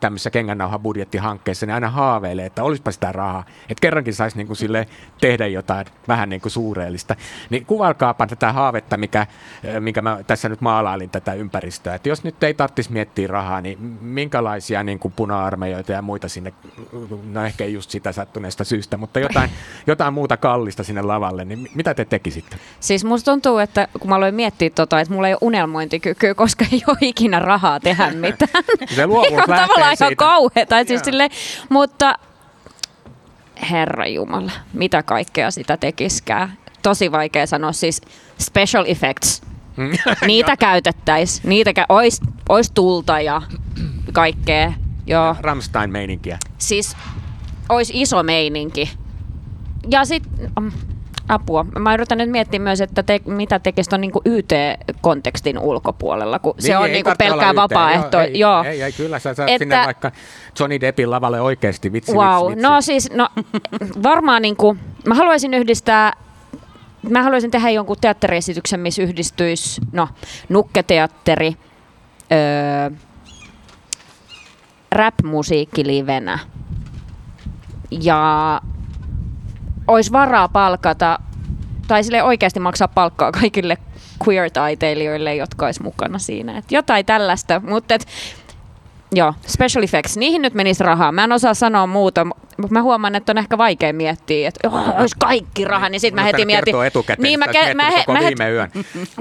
[0.00, 4.56] tämmöisissä kengännauha budjettihankkeissa, niin aina haaveilee, että olisipa sitä rahaa, että kerrankin saisi niin kuin
[4.56, 4.86] sille
[5.20, 7.16] tehdä jotain vähän niin kuin suureellista.
[7.50, 9.26] Niin kuvailkaapa tätä haavetta, mikä,
[9.80, 13.78] minkä mä tässä nyt maalailin tätä ympäristöä, että jos nyt ei tarvitsisi miettiä rahaa, niin
[14.00, 16.52] minkälaisia niin kuin puna-armeijoita ja muita sinne,
[17.32, 19.50] no ehkä ei just sitä sattuneesta syystä, mutta jotain,
[19.86, 22.56] jotain muuta kallista sinne lavalle, niin mitä te tekisitte?
[22.80, 26.64] Siis musta tuntuu, että kun mä aloin miettiä tota, että mulla ei ole unelmointikykyä, koska
[26.72, 28.64] ei ole ikinä rahaa tehdä mitään.
[28.94, 30.14] Se luovuus Mikä on lähtee tavallaan ihan siitä.
[30.16, 30.84] kauheeta.
[30.84, 31.28] Siis sille,
[31.68, 32.14] mutta
[33.70, 36.48] herra Jumala, mitä kaikkea sitä tekiskää.
[36.82, 37.72] Tosi vaikea sanoa.
[37.72, 38.00] Siis
[38.38, 39.42] special effects.
[40.26, 41.48] Niitä käytettäisiin.
[41.48, 43.42] Niitä kä- ois, ois tulta ja
[44.12, 44.72] kaikkea.
[45.06, 45.36] Joo.
[45.40, 46.38] Ramstein-meininkiä.
[46.58, 46.96] Siis
[47.68, 48.90] olisi iso meininki.
[49.90, 50.50] Ja sitten
[51.28, 51.64] apua.
[51.78, 56.68] Mä yritän nyt miettiä myös, että te, mitä tekisi tuon niinku YT-kontekstin ulkopuolella, kun se
[56.68, 58.16] Niin, on ei niinku tarvitse pelkkää vapaaehto.
[58.16, 58.62] Joo, ei, Joo.
[58.64, 60.12] Ei, ei, kyllä sä saat Että- sinne vaikka
[60.60, 62.62] Johnny Deppin lavalle oikeasti, vitsi, Wow, vitsi, vitsi.
[62.62, 63.28] no siis, no
[64.02, 64.76] varmaan niinku,
[65.06, 66.12] mä haluaisin yhdistää,
[67.10, 70.08] mä haluaisin tehdä jonkun teatteriesityksen, missä yhdistyisi, no,
[70.48, 71.56] nukketeatteri,
[72.32, 72.90] öö,
[74.92, 76.38] rap-musiikki livenä
[77.90, 78.60] ja
[79.88, 81.18] olisi varaa palkata,
[81.88, 83.78] tai sille oikeasti maksaa palkkaa kaikille
[84.24, 86.58] queer-taiteilijoille, jotka olisi mukana siinä.
[86.58, 87.94] Et jotain tällaista, mutta
[89.12, 90.16] Joo, special effects.
[90.16, 91.12] Niihin nyt menisi rahaa.
[91.12, 92.26] Mä en osaa sanoa muuta,
[92.60, 96.14] mutta mä huomaan, että on ehkä vaikea miettiä, että oh, olisi kaikki raha, niin sitten
[96.14, 96.74] mä heti mietin.
[96.86, 98.70] etukäteen, niin, mä, olet mä, koko mä, viime yön.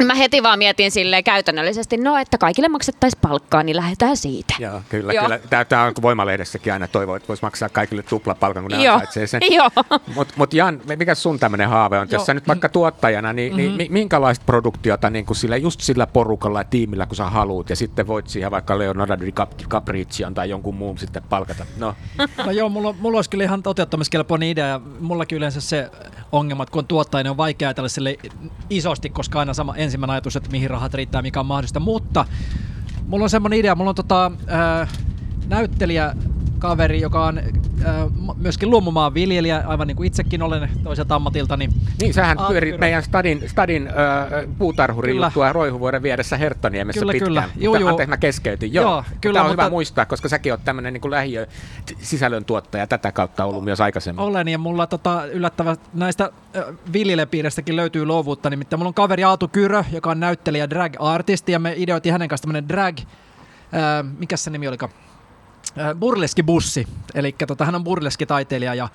[0.05, 4.53] mä heti vaan mietin silleen käytännöllisesti, no että kaikille maksettaisiin palkkaa, niin lähdetään siitä.
[4.59, 5.23] Joo, kyllä, Joo.
[5.23, 5.39] kyllä.
[5.69, 8.93] Tämä, on Voimalehdessäkin aina toivo, että voisi maksaa kaikille tuplapalkan, kun ne Joo.
[8.93, 9.41] ansaitsee sen.
[9.57, 9.69] Joo.
[10.15, 12.07] Mutta mut Jan, mikä sun tämmöinen haave on?
[12.11, 13.61] Jos sä nyt vaikka tuottajana, niin, Mhm.
[13.61, 13.77] mm-hmm.
[13.77, 17.69] niin mi- minkälaista produktiota niin kuin sillä, just sillä porukalla ja tiimillä, kun sä haluut,
[17.69, 21.65] ja sitten voit siihen vaikka Leonardo DiCapricion tai jonkun muun sitten palkata.
[21.77, 21.95] No,
[22.45, 24.67] No joo, mulla, mulla olisi kyllä ihan toteuttamiskelpoinen idea.
[24.67, 25.91] ja Mullakin yleensä se
[26.31, 28.17] ongelma, että kun on tuottaja, niin on vaikea ajatella sille
[28.69, 31.79] isosti, koska aina sama ensimmäinen ajatus, että mihin rahat riittää, mikä on mahdollista.
[31.79, 32.25] Mutta
[33.07, 34.89] mulla on semmoinen idea, mulla on tota, äh,
[35.47, 36.15] näyttelijä
[36.59, 37.43] kaveri, joka on äh,
[38.37, 41.57] myöskin luomumaan viljelijä, aivan niin kuin itsekin olen toiselta ammatilta.
[41.57, 43.93] Niin, niin sähän Ah, pyörit meidän stadin, stadin äh,
[44.57, 45.27] puutarhurin Kyllä.
[45.27, 47.29] juttua Roihuvuoren vieressä Herttoniemessä Kyllä, pitkään.
[47.29, 47.43] kyllä.
[47.55, 47.89] Juu, Mutta juu.
[47.89, 48.73] Anteeksi, mä keskeytin.
[48.73, 51.47] Joo, Joo, kyllä, Tämä on mutta- hyvä muistaa, koska säkin oot tämmöinen niin lähiö
[51.99, 54.19] sisällön tuottaja tätä kautta ollut myös aikaisemmin.
[54.19, 58.49] olen ja mulla tota, yllättävä näistä äh, viljelijäpiiristäkin löytyy luovuutta.
[58.49, 62.41] Nimittäin mulla on kaveri Aatu Kyrö, joka on näyttelijä drag-artisti ja me ideoitiin hänen kanssa
[62.43, 63.05] tämmönen drag, äh,
[64.19, 64.91] mikä se nimi olikaan?
[65.79, 66.87] Äh, burleskibussi.
[67.15, 68.89] Eli tota, hän on burleskitaiteilija ja,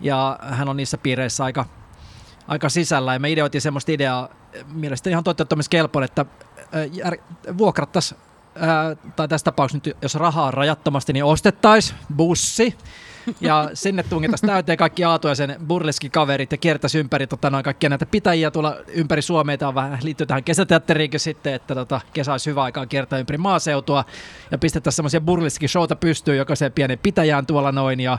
[0.00, 1.64] ja hän on niissä piireissä aika,
[2.48, 3.12] aika sisällä.
[3.12, 6.26] Ja me ideoitiin semmoista ideaa, äh, mielestäni ihan toteuttamiskelpoinen, että
[6.60, 7.16] äh, jär,
[7.58, 8.20] vuokrattaisiin
[8.60, 12.76] Ää, tai tässä tapauksessa nyt, jos rahaa on rajattomasti, niin ostettaisiin bussi
[13.40, 17.88] ja sinne tungettaisiin täyteen kaikki Aatu ja sen burleski-kaverit ja kiertäisi ympäri tota, noin kaikkia
[17.90, 19.58] näitä pitäjiä tuolla ympäri Suomea.
[19.58, 23.38] Tämä on vähän liittyy tähän kesäteatteriinkin sitten, että tota, kesä olisi hyvä aikaa kiertää ympäri
[23.38, 24.04] maaseutua
[24.50, 28.18] ja pistettäisiin semmoisia burleski-showta pystyyn jokaiseen pienen pitäjään tuolla noin ja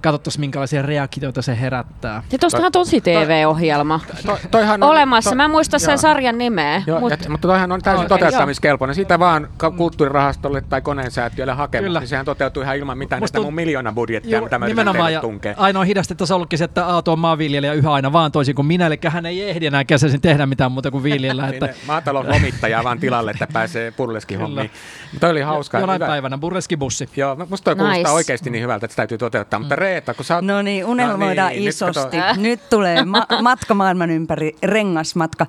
[0.00, 2.22] katsottaisiin minkälaisia reaktioita se herättää.
[2.32, 4.00] Ja tostahan tosi TV-ohjelma.
[4.26, 5.30] To, toihan on, Olemassa.
[5.30, 5.96] to- Mä en muista sen joo.
[5.96, 6.82] sarjan nimeä.
[6.86, 8.94] Joo, mut- Mut, mutta toihan on täysin Okei, toteuttamiskelpoinen.
[8.94, 12.00] Siitä vaan kulttuurirahastolle tai koneensäätiölle hakemus, Kyllä.
[12.00, 15.54] niin sehän toteutuu ihan ilman mitään Musta mun miljoona budjettia, mitä mä nimenomaan, ja tunkea.
[15.56, 18.66] ainoa hidaste tässä on ollutkin se, että Aato on maanviljelijä yhä aina vaan toisin kuin
[18.66, 21.42] minä, eli hän ei ehdi enää kesäisin tehdä mitään muuta kuin viljellä.
[21.48, 24.70] Niin että ne Maatalouslomittajaa vaan tilalle, että pääsee purleskihommiin.
[25.12, 25.78] Mutta toi oli hauska.
[25.80, 26.06] jonain hyvä.
[26.06, 27.08] päivänä burleskibussi.
[27.16, 28.10] Joo, musta toi kuulostaa Nice.
[28.10, 29.60] oikeasti niin hyvältä, että se täytyy toteuttaa.
[29.60, 30.44] Mutta Reetta, kun sä oot...
[30.44, 32.16] No niin, unelmoidaan niin, nyt isosti.
[32.16, 35.46] kato- Nyt, tulee ma- matka maailman ympäri, rengasmatka.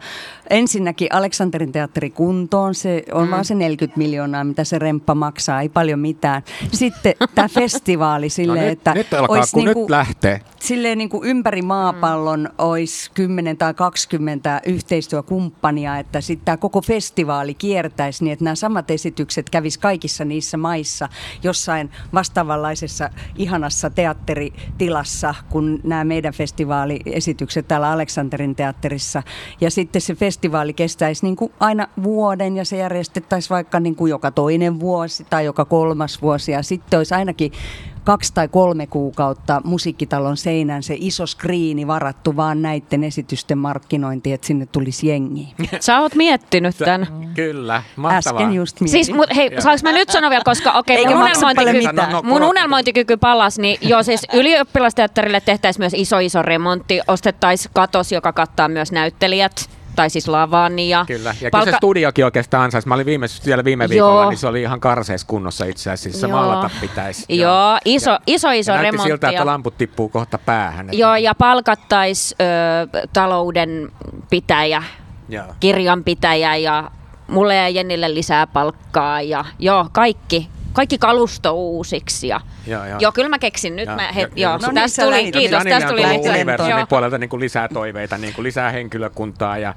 [0.50, 3.32] Ensinnäkin Aleksanterin teatteri kuntoon, se on mm.
[3.32, 6.42] vaan se 40 miljoonaa, mitä se remppa maksaa, ei paljon mitään.
[6.74, 10.42] Sitten tämä festivaali No silleen, nyt että että Nyt alkaa, olisi kun niinku, nyt lähtee.
[10.60, 12.56] silleen niin kuin ympäri maapallon mm.
[12.58, 18.92] olisi 10 tai 20 yhteistyökumppania, että sitten tämä koko festivaali kiertäisi niin, että nämä samat
[18.92, 21.10] esitykset kävis kaikissa niissä maissa
[21.44, 29.24] jossain vastaavanlaisessa ihanassa teatteritilassa kuin nämä meidän festivaaliesitykset täällä Aleksanterin teatterissa.
[29.62, 34.10] Ja sitten se festivaali kestäisi niin kuin aina vuoden ja se järjestettäisiin vaikka niin kuin
[34.10, 37.52] joka toinen vuosi tai joka kolmas vuosi ja sitten olisi ainakin
[38.04, 44.48] kaksi tai kolme kuukautta musiikkitalon seinään se iso skriini varattu vaan näiden esitysten markkinointiin, että
[44.48, 45.54] sinne tulisi jengi.
[45.80, 47.32] Sä oot miettinyt tämän.
[47.36, 48.42] Kyllä, mahtavaa.
[48.42, 49.06] Äsken just mietin.
[49.06, 51.94] Siis, mut, hei, saanko mä nyt sanoa vielä, koska okei, Eikä mun, unelmointikyky.
[51.94, 52.50] No, no, mun korota.
[52.50, 58.68] unelmointikyky palas, niin joo, siis ylioppilasteatterille tehtäisiin myös iso iso remontti, ostettaisiin katos, joka kattaa
[58.68, 59.70] myös näyttelijät,
[60.00, 62.88] tai siis lavan ja, Kyllä, ja kyllä se studiokin oikeastaan ansaisi.
[62.88, 66.20] Mä olin viime, siellä viime viikolla, niin se oli ihan karseessa kunnossa itse asiassa.
[66.20, 66.38] Se Joo.
[66.38, 67.26] maalata pitäisi.
[67.30, 69.10] Joo, iso, iso, iso ja remontti.
[69.10, 70.90] siltä, että ja- lamput tippuu kohta päähän.
[70.92, 72.36] Joo, ja palkattaisi
[73.14, 74.84] taloudenpitäjä,
[75.30, 75.46] Joo.
[75.60, 76.92] kirjanpitäjä ja
[77.28, 80.50] mulle ja Jennille lisää palkkaa ja joo, kaikki,
[80.80, 82.28] kaikki kalusto uusiksi.
[82.28, 82.98] Ja, Joo, joo.
[83.00, 83.90] joo, kyllä mä keksin nyt.
[83.96, 86.32] Mä, ja- he, ja- joo, no niin, tästä sä tuli, kiitos, tästä on tuli lisää.
[86.34, 89.74] universumin puolelta niin kuin lisää toiveita, niin kuin lisää henkilökuntaa ja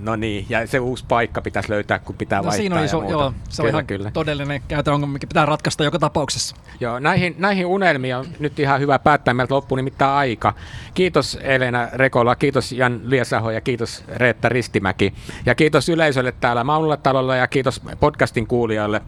[0.00, 3.00] no niin, ja se uusi paikka pitäisi löytää, kun pitää No vaihtaa siinä on iso,
[3.00, 3.12] muuta.
[3.12, 4.10] joo, se on kyllä, ihan kyllä.
[4.10, 6.56] todellinen käytön ongelma, mikä pitää ratkaista joka tapauksessa.
[6.80, 9.34] Joo, näihin, näihin unelmiin on nyt ihan hyvä päättää.
[9.34, 10.54] Meiltä loppuu nimittäin aika.
[10.94, 15.14] Kiitos Elena Rekola, kiitos Jan Liesaho ja kiitos Reetta Ristimäki.
[15.46, 19.02] Ja kiitos yleisölle täällä Maunulla-talolla ja kiitos podcastin kuulijoille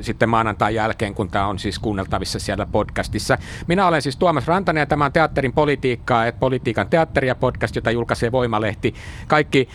[0.00, 3.38] sitten maanantain jälkeen, kun tämä on siis kuunneltavissa siellä podcastissa.
[3.66, 7.90] Minä olen siis Tuomas Rantanen ja tämä on Teatterin politiikkaa, et politiikan teatteria podcast, jota
[7.90, 8.94] julkaisee Voimalehti.
[9.26, 9.68] Kaikki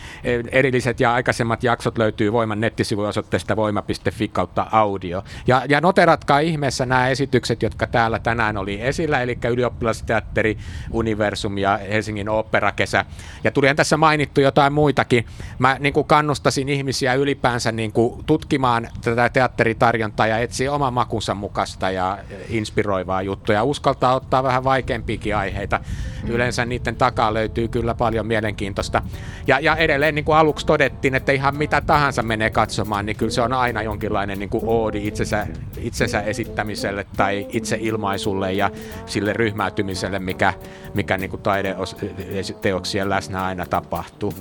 [0.52, 5.24] erilliset ja aikaisemmat jaksot löytyy Voiman nettisivuosoitteesta voima.fi kautta audio.
[5.46, 10.58] Ja, ja noteratkaa ihmeessä nämä esitykset, jotka täällä tänään oli esillä, eli ylioppilasteatteri,
[10.90, 13.04] Universum ja Helsingin oopperakesä.
[13.44, 15.26] Ja tulihan tässä mainittu jotain muitakin.
[15.58, 21.34] Mä niin kuin kannustasin ihmisiä ylipäänsä niin kuin tutkimaan tätä teatteritarjontaa ja etsiä oman makunsa
[21.34, 22.18] mukaista ja
[22.48, 25.80] inspiroivaa juttua ja uskaltaa ottaa vähän vaikeampiakin aiheita.
[26.28, 29.02] Yleensä niiden takaa löytyy kyllä paljon mielenkiintoista.
[29.46, 33.32] Ja, ja edelleen niin kuin aluksi todettiin, että ihan mitä tahansa menee katsomaan, niin kyllä
[33.32, 35.46] se on aina jonkinlainen niin kuin oodi itsensä,
[35.78, 38.70] itsensä esittämiselle tai itseilmaisulle ja
[39.06, 40.52] sille ryhmäytymiselle, mikä,
[40.94, 44.34] mikä niin kuin taideteoksien läsnä aina tapahtuu.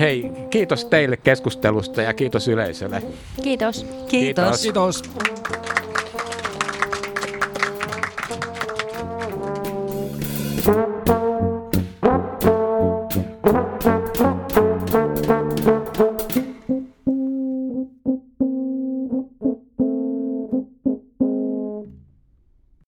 [0.00, 3.02] Hei, kiitos teille keskustelusta ja kiitos yleisölle.
[3.42, 3.86] Kiitos.
[4.08, 4.62] Kiitos.
[4.62, 5.02] Kiitos.
[10.62, 11.01] kiitos.